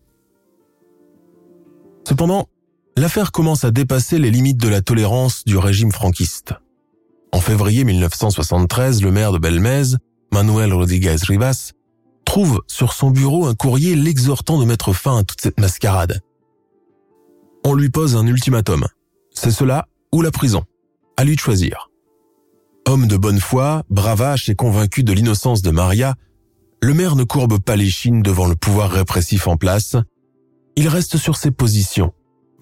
[2.05, 2.49] Cependant,
[2.97, 6.53] l'affaire commence à dépasser les limites de la tolérance du régime franquiste.
[7.31, 9.95] En février 1973, le maire de Belmez,
[10.31, 11.71] Manuel Rodriguez Rivas,
[12.25, 16.21] trouve sur son bureau un courrier l'exhortant de mettre fin à toute cette mascarade.
[17.63, 18.85] On lui pose un ultimatum.
[19.33, 20.63] C'est cela ou la prison.
[21.17, 21.89] À lui de choisir.
[22.87, 26.15] Homme de bonne foi, bravache et convaincu de l'innocence de Maria,
[26.81, 29.95] le maire ne courbe pas les chines devant le pouvoir répressif en place.
[30.75, 32.13] Il reste sur ses positions.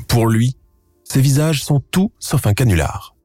[0.08, 0.58] Pour lui,
[1.04, 3.16] ses visages sont tout sauf un canular.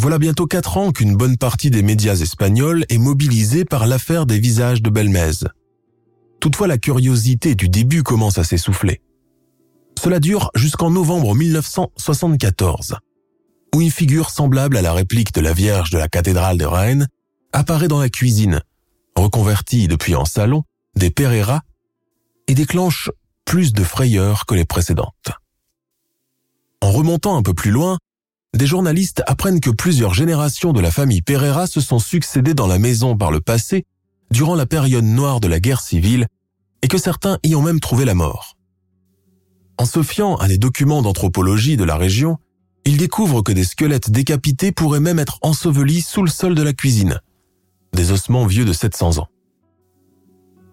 [0.00, 4.38] Voilà bientôt quatre ans qu'une bonne partie des médias espagnols est mobilisée par l'affaire des
[4.38, 5.44] visages de Belmez.
[6.40, 9.00] Toutefois, la curiosité du début commence à s'essouffler.
[10.00, 12.98] Cela dure jusqu'en novembre 1974,
[13.74, 17.08] où une figure semblable à la réplique de la Vierge de la cathédrale de Rennes
[17.52, 18.60] apparaît dans la cuisine,
[19.16, 20.62] reconvertie depuis en salon,
[20.94, 21.62] des Pereira,
[22.48, 23.10] et déclenche
[23.44, 25.30] plus de frayeur que les précédentes.
[26.80, 27.98] En remontant un peu plus loin,
[28.54, 32.78] des journalistes apprennent que plusieurs générations de la famille Pereira se sont succédées dans la
[32.78, 33.84] maison par le passé
[34.30, 36.26] durant la période noire de la guerre civile
[36.82, 38.56] et que certains y ont même trouvé la mort.
[39.78, 42.38] En se fiant à des documents d'anthropologie de la région,
[42.84, 46.72] ils découvrent que des squelettes décapités pourraient même être ensevelis sous le sol de la
[46.72, 47.20] cuisine,
[47.92, 49.28] des ossements vieux de 700 ans.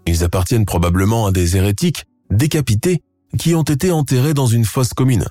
[0.06, 3.02] Ils appartiennent probablement à des hérétiques décapités
[3.38, 5.26] qui ont été enterrés dans une fosse commune.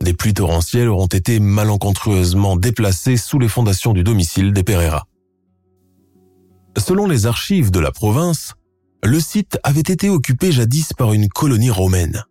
[0.00, 5.06] Des pluies torrentielles auront été malencontreusement déplacées sous les fondations du domicile des Pereira.
[6.76, 8.54] Selon les archives de la province,
[9.04, 12.24] le site avait été occupé jadis par une colonie romaine.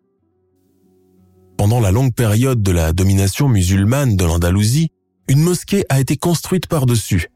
[1.57, 4.89] Pendant la longue période de la domination musulmane de l'Andalousie,
[5.27, 7.27] une mosquée a été construite par-dessus,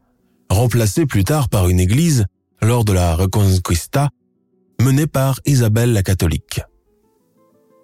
[0.50, 2.26] remplacée plus tard par une église
[2.62, 4.10] lors de la Reconquista
[4.82, 6.62] menée par Isabelle la catholique.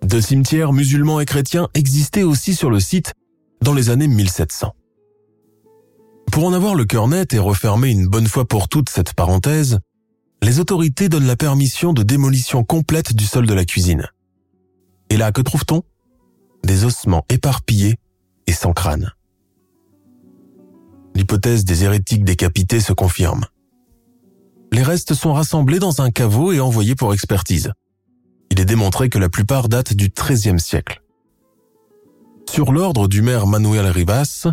[0.03, 3.13] Deux cimetières musulmans et chrétiens existaient aussi sur le site
[3.61, 4.73] dans les années 1700.
[6.31, 9.79] Pour en avoir le cœur net et refermer une bonne fois pour toutes cette parenthèse,
[10.41, 14.07] les autorités donnent la permission de démolition complète du sol de la cuisine.
[15.09, 15.83] Et là, que trouve-t-on?
[16.63, 17.99] Des ossements éparpillés
[18.47, 19.11] et sans crâne.
[21.13, 23.45] L'hypothèse des hérétiques décapités se confirme.
[24.71, 27.71] Les restes sont rassemblés dans un caveau et envoyés pour expertise
[28.51, 31.01] il est démontré que la plupart datent du XIIIe siècle.
[32.49, 34.47] Sur l'ordre du maire Manuel Rivas,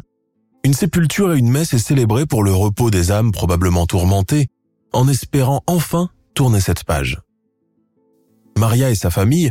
[0.65, 4.47] une sépulture et une messe est célébrée pour le repos des âmes probablement tourmentées,
[4.93, 7.21] en espérant enfin tourner cette page.
[8.57, 9.51] Maria et sa famille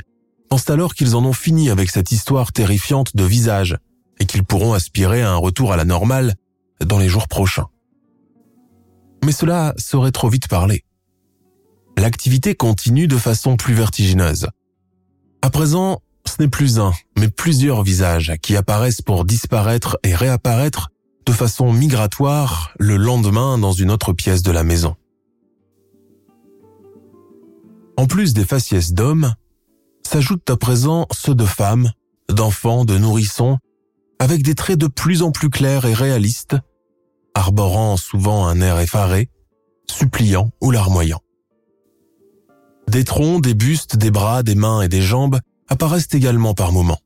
[0.49, 3.77] pensent alors qu'ils en ont fini avec cette histoire terrifiante de visage
[4.19, 6.35] et qu'ils pourront aspirer à un retour à la normale
[6.85, 7.67] dans les jours prochains.
[9.23, 10.83] Mais cela serait trop vite parlé
[11.97, 14.47] l'activité continue de façon plus vertigineuse.
[15.41, 20.89] À présent, ce n'est plus un, mais plusieurs visages qui apparaissent pour disparaître et réapparaître
[21.25, 24.95] de façon migratoire le lendemain dans une autre pièce de la maison.
[27.97, 29.33] En plus des faciès d'hommes,
[30.03, 31.91] s'ajoutent à présent ceux de femmes,
[32.29, 33.57] d'enfants, de nourrissons,
[34.19, 36.55] avec des traits de plus en plus clairs et réalistes,
[37.37, 39.29] arborant souvent un air effaré,
[39.87, 41.21] suppliant ou larmoyant.
[42.87, 46.99] Des troncs, des bustes, des bras, des mains et des jambes apparaissent également par moments.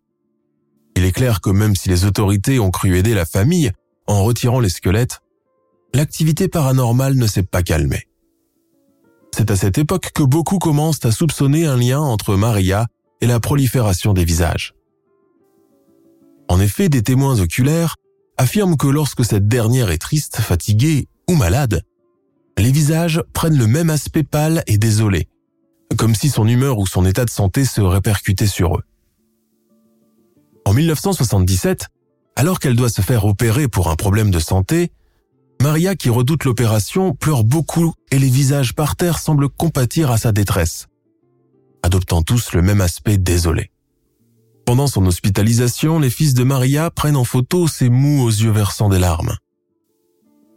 [0.96, 3.72] Il est clair que même si les autorités ont cru aider la famille
[4.08, 5.20] en retirant les squelettes,
[5.94, 8.08] l'activité paranormale ne s'est pas calmée.
[9.36, 12.88] C'est à cette époque que beaucoup commencent à soupçonner un lien entre Maria
[13.20, 14.74] et la prolifération des visages.
[16.48, 17.96] En effet, des témoins oculaires
[18.42, 21.84] affirment que lorsque cette dernière est triste, fatiguée ou malade,
[22.58, 25.28] les visages prennent le même aspect pâle et désolé,
[25.96, 28.84] comme si son humeur ou son état de santé se répercutait sur eux.
[30.66, 31.90] En 1977,
[32.36, 34.92] alors qu'elle doit se faire opérer pour un problème de santé,
[35.62, 40.32] Maria, qui redoute l'opération, pleure beaucoup et les visages par terre semblent compatir à sa
[40.32, 40.88] détresse,
[41.84, 43.70] adoptant tous le même aspect désolé.
[44.72, 48.88] Pendant son hospitalisation, les fils de Maria prennent en photo ses mous aux yeux versant
[48.88, 49.36] des larmes.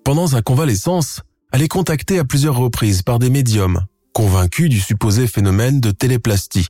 [0.04, 3.80] Pendant sa convalescence, elle est contactée à plusieurs reprises par des médiums
[4.12, 6.68] convaincu du supposé phénomène de téléplastie,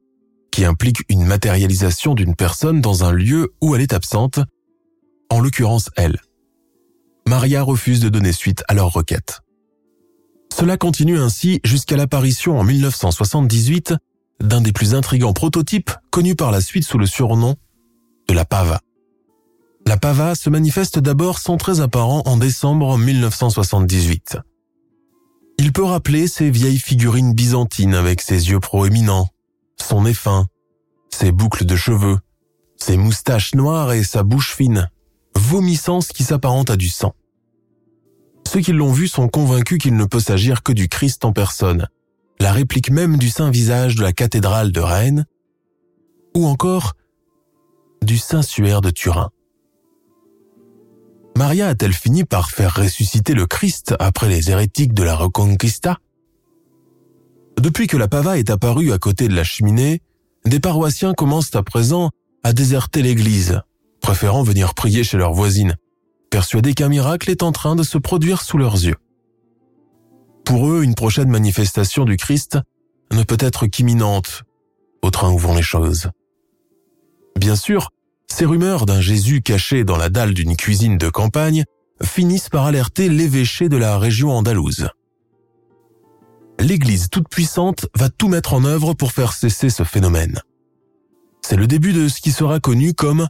[0.52, 4.40] qui implique une matérialisation d'une personne dans un lieu où elle est absente,
[5.28, 6.22] en l'occurrence elle.
[7.28, 9.42] Maria refuse de donner suite à leur requête.
[10.50, 13.92] Cela continue ainsi jusqu'à l'apparition en 1978
[14.40, 17.56] d'un des plus intrigants prototypes connu par la suite sous le surnom
[18.28, 18.80] de la Pava.
[19.86, 24.38] La Pava se manifeste d'abord sans très apparent en décembre 1978.
[25.58, 29.28] Il peut rappeler ces vieilles figurines byzantines avec ses yeux proéminents,
[29.80, 30.46] son nez fin,
[31.10, 32.18] ses boucles de cheveux,
[32.76, 34.90] ses moustaches noires et sa bouche fine,
[35.36, 37.14] vomissant ce qui s'apparente à du sang.
[38.46, 41.88] Ceux qui l'ont vu sont convaincus qu'il ne peut s'agir que du Christ en personne,
[42.40, 45.24] la réplique même du saint visage de la cathédrale de Rennes,
[46.36, 46.94] ou encore
[48.02, 49.30] du Saint-Suaire de Turin.
[51.36, 55.98] Maria a-t-elle fini par faire ressusciter le Christ après les hérétiques de la Reconquista?
[57.60, 60.00] Depuis que la pava est apparue à côté de la cheminée,
[60.44, 62.10] des paroissiens commencent à présent
[62.42, 63.60] à déserter l'église,
[64.00, 65.76] préférant venir prier chez leurs voisines,
[66.30, 68.96] persuadés qu'un miracle est en train de se produire sous leurs yeux.
[70.44, 72.58] Pour eux, une prochaine manifestation du Christ
[73.12, 74.42] ne peut être qu'imminente,
[75.02, 76.10] au train où vont les choses.
[77.36, 77.90] Bien sûr,
[78.30, 81.64] ces rumeurs d'un Jésus caché dans la dalle d'une cuisine de campagne
[82.02, 84.88] finissent par alerter l'évêché de la région andalouse.
[86.58, 90.40] L'Église toute-puissante va tout mettre en œuvre pour faire cesser ce phénomène.
[91.42, 93.28] C'est le début de ce qui sera connu comme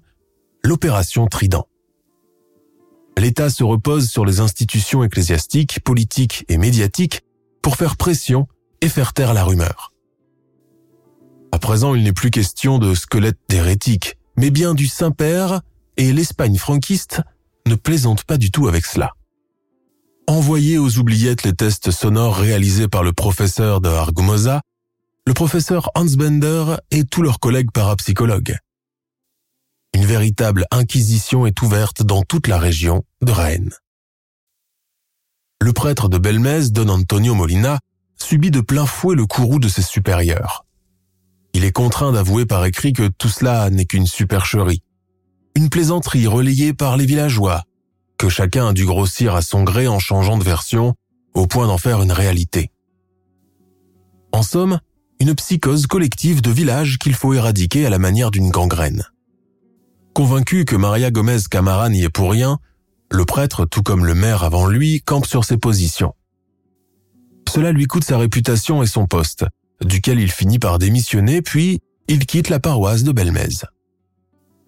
[0.62, 1.66] l'opération Trident.
[3.18, 7.22] L'État se repose sur les institutions ecclésiastiques, politiques et médiatiques
[7.62, 8.46] pour faire pression
[8.80, 9.92] et faire taire la rumeur.
[11.52, 15.60] À présent, il n'est plus question de squelettes d'hérétiques, mais bien du Saint-Père,
[15.96, 17.22] et l'Espagne franquiste
[17.66, 19.12] ne plaisante pas du tout avec cela.
[20.26, 24.62] Envoyer aux oubliettes les tests sonores réalisés par le professeur de Argumosa,
[25.26, 28.58] le professeur Hans Bender et tous leurs collègues parapsychologues.
[29.94, 33.70] Une véritable inquisition est ouverte dans toute la région de Rennes.
[35.62, 37.78] Le prêtre de Belmez, Don Antonio Molina,
[38.16, 40.66] subit de plein fouet le courroux de ses supérieurs.
[41.52, 44.82] Il est contraint d'avouer par écrit que tout cela n'est qu'une supercherie,
[45.54, 47.62] une plaisanterie relayée par les villageois,
[48.18, 50.94] que chacun a dû grossir à son gré en changeant de version,
[51.34, 52.72] au point d'en faire une réalité.
[54.32, 54.80] En somme,
[55.20, 59.04] une psychose collective de village qu'il faut éradiquer à la manière d'une gangrène.
[60.14, 62.60] Convaincu que Maria Gomez Camara n'y est pour rien,
[63.10, 66.14] le prêtre, tout comme le maire avant lui, campe sur ses positions.
[67.52, 69.44] Cela lui coûte sa réputation et son poste,
[69.84, 73.64] duquel il finit par démissionner, puis il quitte la paroisse de Belmez.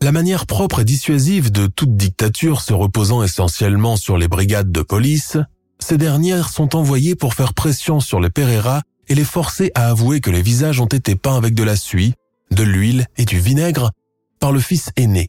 [0.03, 4.83] La manière propre et dissuasive de toute dictature se reposant essentiellement sur les brigades de
[4.83, 5.39] police,
[5.79, 10.21] ces dernières sont envoyées pour faire pression sur les Pereira et les forcer à avouer
[10.21, 12.15] que les visages ont été peints avec de la suie,
[12.51, 13.93] de l'huile et du vinaigre
[14.41, 15.29] par le fils aîné,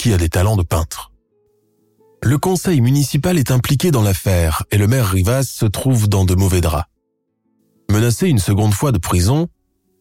[0.00, 1.12] qui a des talents de peintre.
[2.22, 6.34] Le conseil municipal est impliqué dans l'affaire et le maire Rivas se trouve dans de
[6.34, 6.88] mauvais draps.
[7.90, 9.48] Menacé une seconde fois de prison,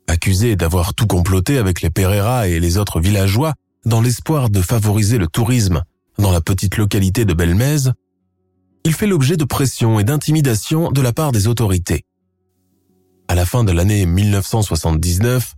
[0.07, 5.17] accusé d'avoir tout comploté avec les Pereira et les autres villageois dans l'espoir de favoriser
[5.17, 5.83] le tourisme
[6.17, 7.91] dans la petite localité de Belmez,
[8.85, 12.05] il fait l'objet de pression et d'intimidation de la part des autorités.
[13.27, 15.55] À la fin de l'année 1979,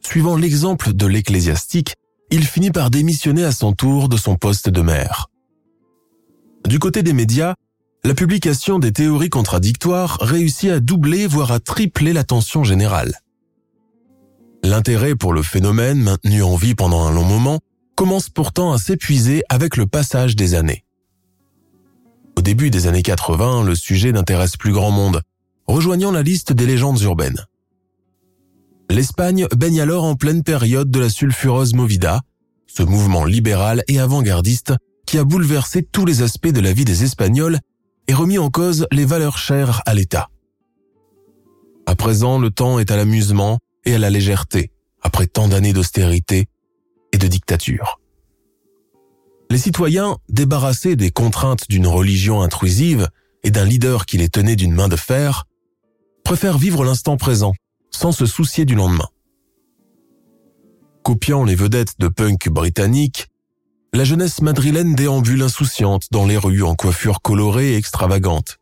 [0.00, 1.94] suivant l'exemple de l'ecclésiastique,
[2.34, 5.28] il finit par démissionner à son tour de son poste de maire.
[6.66, 7.54] Du côté des médias,
[8.02, 13.20] la publication des théories contradictoires réussit à doubler voire à tripler l'attention générale.
[14.64, 17.60] L'intérêt pour le phénomène, maintenu en vie pendant un long moment,
[17.94, 20.84] commence pourtant à s'épuiser avec le passage des années.
[22.36, 25.22] Au début des années 80, le sujet n'intéresse plus grand monde,
[25.68, 27.46] rejoignant la liste des légendes urbaines.
[28.90, 32.20] L'Espagne baigne alors en pleine période de la sulfureuse movida,
[32.66, 34.74] ce mouvement libéral et avant-gardiste
[35.06, 37.58] qui a bouleversé tous les aspects de la vie des Espagnols
[38.08, 40.28] et remis en cause les valeurs chères à l'État.
[41.86, 44.70] À présent, le temps est à l'amusement et à la légèreté,
[45.02, 46.46] après tant d'années d'austérité
[47.12, 48.00] et de dictature.
[49.50, 53.08] Les citoyens, débarrassés des contraintes d'une religion intrusive
[53.42, 55.44] et d'un leader qui les tenait d'une main de fer,
[56.24, 57.52] préfèrent vivre l'instant présent,
[57.94, 59.08] sans se soucier du lendemain.
[61.02, 63.28] Copiant les vedettes de punk britanniques,
[63.92, 68.58] la jeunesse madrilène déambule insouciante dans les rues en coiffure colorée et extravagante.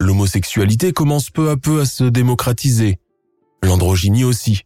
[0.00, 2.98] L'homosexualité commence peu à peu à se démocratiser,
[3.62, 4.62] l'androgynie aussi.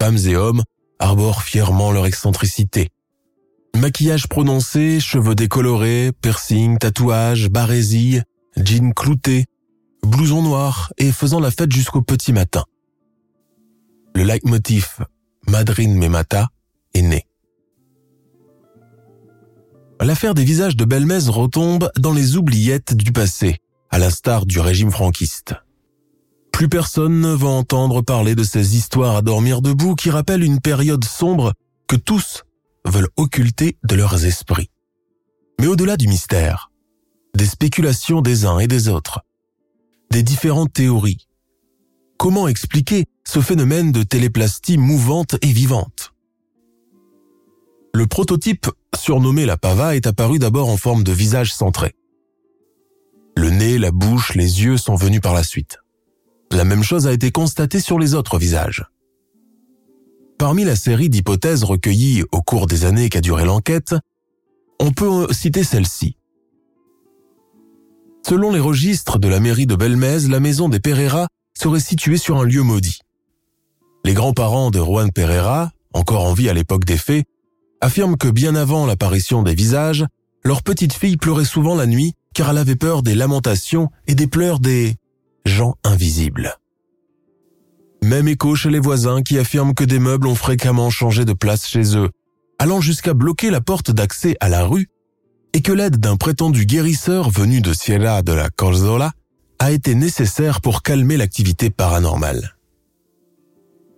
[0.00, 0.62] Femmes et hommes
[0.98, 2.90] arborent fièrement leur excentricité.
[3.74, 8.22] Maquillage prononcé, cheveux décolorés, piercing, tatouages, barésilles,
[8.56, 9.46] jeans cloutés,
[10.04, 12.64] blouson noir et faisant la fête jusqu'au petit matin.
[14.14, 15.04] Le leitmotiv
[15.46, 16.48] Madrine Memata
[16.94, 17.26] est né
[20.04, 23.58] l'affaire des visages de Belmez retombe dans les oubliettes du passé,
[23.90, 25.54] à l'instar du régime franquiste.
[26.52, 30.60] Plus personne ne va entendre parler de ces histoires à dormir debout qui rappellent une
[30.60, 31.54] période sombre
[31.88, 32.44] que tous
[32.86, 34.70] veulent occulter de leurs esprits.
[35.60, 36.70] Mais au-delà du mystère,
[37.34, 39.22] des spéculations des uns et des autres,
[40.10, 41.26] des différentes théories,
[42.18, 46.12] comment expliquer ce phénomène de téléplastie mouvante et vivante
[47.94, 51.94] Le prototype surnommé la pava est apparu d'abord en forme de visage centré.
[53.36, 55.78] Le nez, la bouche, les yeux sont venus par la suite.
[56.52, 58.84] La même chose a été constatée sur les autres visages.
[60.38, 63.94] Parmi la série d'hypothèses recueillies au cours des années qu'a duré l'enquête,
[64.80, 66.16] on peut citer celle-ci.
[68.26, 72.38] Selon les registres de la mairie de Belmez, la maison des Pereira serait située sur
[72.38, 73.00] un lieu maudit.
[74.04, 77.24] Les grands-parents de Juan Pereira, encore en vie à l'époque des faits,
[77.80, 80.04] affirment que bien avant l'apparition des visages,
[80.44, 84.26] leur petite fille pleurait souvent la nuit car elle avait peur des lamentations et des
[84.26, 84.96] pleurs des
[85.46, 86.58] gens invisibles.
[88.02, 91.66] Même écho chez les voisins qui affirment que des meubles ont fréquemment changé de place
[91.66, 92.10] chez eux,
[92.58, 94.88] allant jusqu'à bloquer la porte d'accès à la rue,
[95.54, 99.12] et que l'aide d'un prétendu guérisseur venu de Sierra de la Corzola
[99.58, 102.53] a été nécessaire pour calmer l'activité paranormale.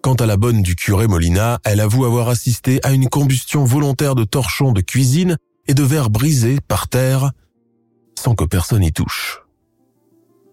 [0.06, 4.14] Quant à la bonne du curé Molina, elle avoue avoir assisté à une combustion volontaire
[4.14, 5.36] de torchons de cuisine
[5.66, 7.32] et de verres brisés par terre
[8.16, 9.40] sans que personne y touche.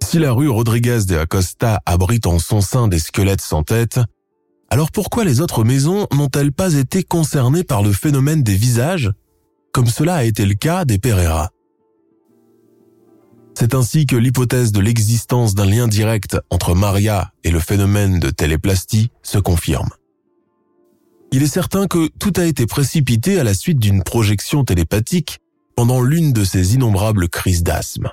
[0.04, 4.00] Si la rue Rodriguez de Acosta abrite en son sein des squelettes sans tête,
[4.72, 9.12] alors pourquoi les autres maisons n'ont-elles pas été concernées par le phénomène des visages,
[9.72, 11.52] comme cela a été le cas des Pereira?
[13.56, 18.30] C'est ainsi que l'hypothèse de l'existence d'un lien direct entre Maria et le phénomène de
[18.30, 19.90] téléplastie se confirme.
[21.32, 25.40] Il est certain que tout a été précipité à la suite d'une projection télépathique
[25.76, 28.12] pendant l'une de ces innombrables crises d'asthme.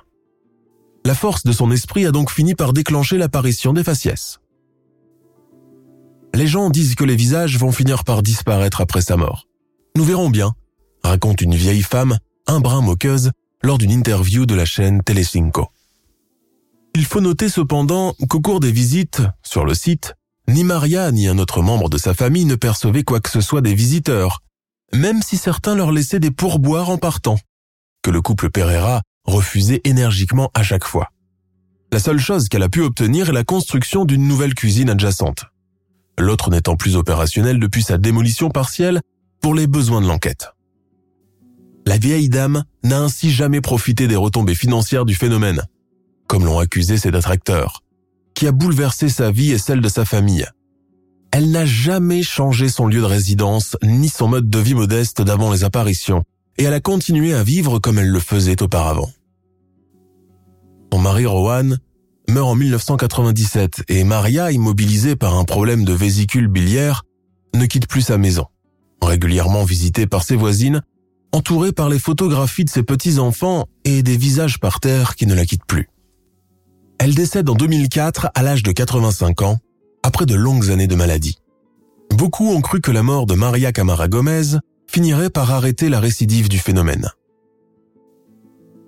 [1.05, 4.38] La force de son esprit a donc fini par déclencher l'apparition des faciès.
[6.34, 9.49] Les gens disent que les visages vont finir par disparaître après sa mort.
[9.97, 10.55] Nous verrons bien,
[11.03, 13.32] raconte une vieille femme, un brin moqueuse,
[13.62, 15.68] lors d'une interview de la chaîne Telecinco.
[16.94, 20.14] Il faut noter cependant qu'au cours des visites sur le site,
[20.48, 23.61] ni Maria ni un autre membre de sa famille ne percevaient quoi que ce soit
[23.61, 24.42] des visiteurs,
[24.92, 27.38] même si certains leur laissaient des pourboires en partant,
[28.02, 31.11] que le couple Pereira refusée énergiquement à chaque fois.
[31.92, 35.44] La seule chose qu'elle a pu obtenir est la construction d'une nouvelle cuisine adjacente.
[36.18, 39.00] L'autre n'étant plus opérationnelle depuis sa démolition partielle
[39.40, 40.50] pour les besoins de l'enquête.
[41.86, 45.62] La vieille dame n'a ainsi jamais profité des retombées financières du phénomène,
[46.26, 47.82] comme l'ont accusé ses détracteurs,
[48.34, 50.46] qui a bouleversé sa vie et celle de sa famille.
[51.32, 55.52] Elle n'a jamais changé son lieu de résidence ni son mode de vie modeste d'avant
[55.52, 56.24] les apparitions,
[56.58, 59.10] et elle a continué à vivre comme elle le faisait auparavant.
[60.92, 61.78] Son mari Rowan
[62.28, 67.04] meurt en 1997 et Maria, immobilisée par un problème de vésicule biliaire,
[67.54, 68.46] ne quitte plus sa maison.
[69.02, 70.82] Régulièrement visitée par ses voisines,
[71.32, 75.46] entourée par les photographies de ses petits-enfants et des visages par terre qui ne la
[75.46, 75.88] quittent plus.
[76.98, 79.58] Elle décède en 2004 à l'âge de 85 ans,
[80.02, 81.38] après de longues années de maladie.
[82.14, 86.48] Beaucoup ont cru que la mort de Maria Camara Gomez finirait par arrêter la récidive
[86.48, 87.08] du phénomène.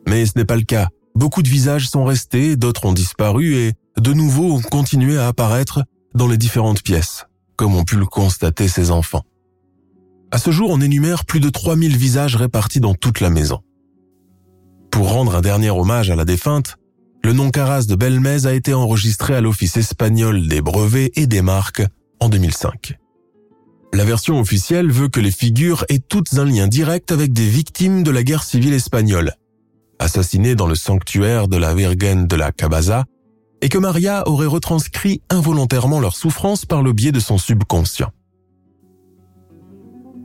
[0.09, 0.89] Mais ce n'est pas le cas.
[1.15, 5.85] Beaucoup de visages sont restés, d'autres ont disparu et de nouveaux ont continué à apparaître
[6.15, 7.27] dans les différentes pièces,
[7.57, 9.23] comme ont pu le constater ces enfants.
[10.33, 13.61] À ce jour, on énumère plus de 3000 visages répartis dans toute la maison.
[14.91, 16.79] Pour rendre un dernier hommage à la défunte,
[17.23, 21.43] le nom Caras de Belmez a été enregistré à l'Office espagnol des brevets et des
[21.43, 21.83] marques
[22.19, 22.97] en 2005.
[23.93, 28.03] La version officielle veut que les figures aient toutes un lien direct avec des victimes
[28.03, 29.35] de la guerre civile espagnole,
[29.99, 33.05] assassinées dans le sanctuaire de la Virgen de la Cabaza,
[33.61, 38.13] et que Maria aurait retranscrit involontairement leur souffrance par le biais de son subconscient.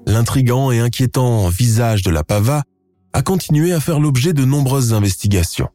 [0.07, 2.63] L'intrigant et inquiétant visage de la Pava
[3.11, 5.67] a continué à faire l'objet de nombreuses investigations.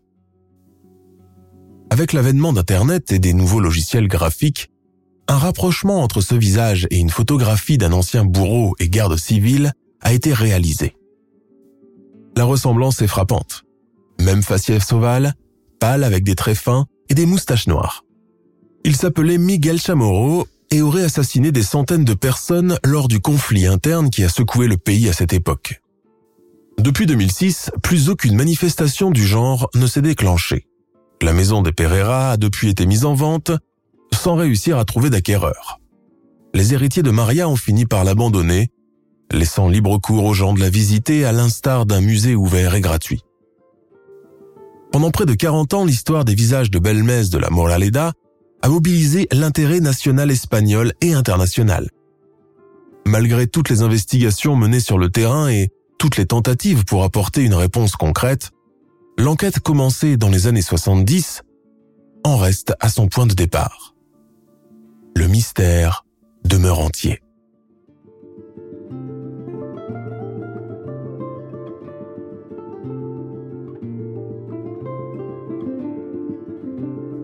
[1.90, 4.70] Avec l'avènement d'Internet et des nouveaux logiciels graphiques,
[5.28, 10.14] un rapprochement entre ce visage et une photographie d'un ancien bourreau et garde civil a
[10.14, 10.96] été réalisé.
[12.34, 13.64] La ressemblance est frappante.
[14.18, 15.34] Même faciès ovale,
[15.78, 18.02] pâle avec des traits fins et des moustaches noires.
[18.82, 24.08] Il s'appelait Miguel Chamorro et aurait assassiné des centaines de personnes lors du conflit interne
[24.08, 25.82] qui a secoué le pays à cette époque.
[26.80, 30.66] Depuis 2006, plus aucune manifestation du genre ne s'est déclenchée.
[31.20, 33.52] La maison des Pereira a depuis été mise en vente
[34.14, 35.78] sans réussir à trouver d'acquéreur.
[36.54, 38.70] Les héritiers de Maria ont fini par l'abandonner,
[39.30, 43.22] laissant libre cours aux gens de la visiter à l'instar d'un musée ouvert et gratuit.
[44.90, 48.12] Pendant près de 40 ans, l'histoire des visages de Belmez de la Moraleda
[48.62, 51.88] a mobilisé l'intérêt national espagnol et international.
[53.06, 57.54] Malgré toutes les investigations menées sur le terrain et toutes les tentatives pour apporter une
[57.54, 58.50] réponse concrète,
[59.18, 61.42] l'enquête commencée dans les années 70
[62.24, 63.94] en reste à son point de départ.
[65.16, 66.04] Le mystère
[66.44, 67.20] demeure entier.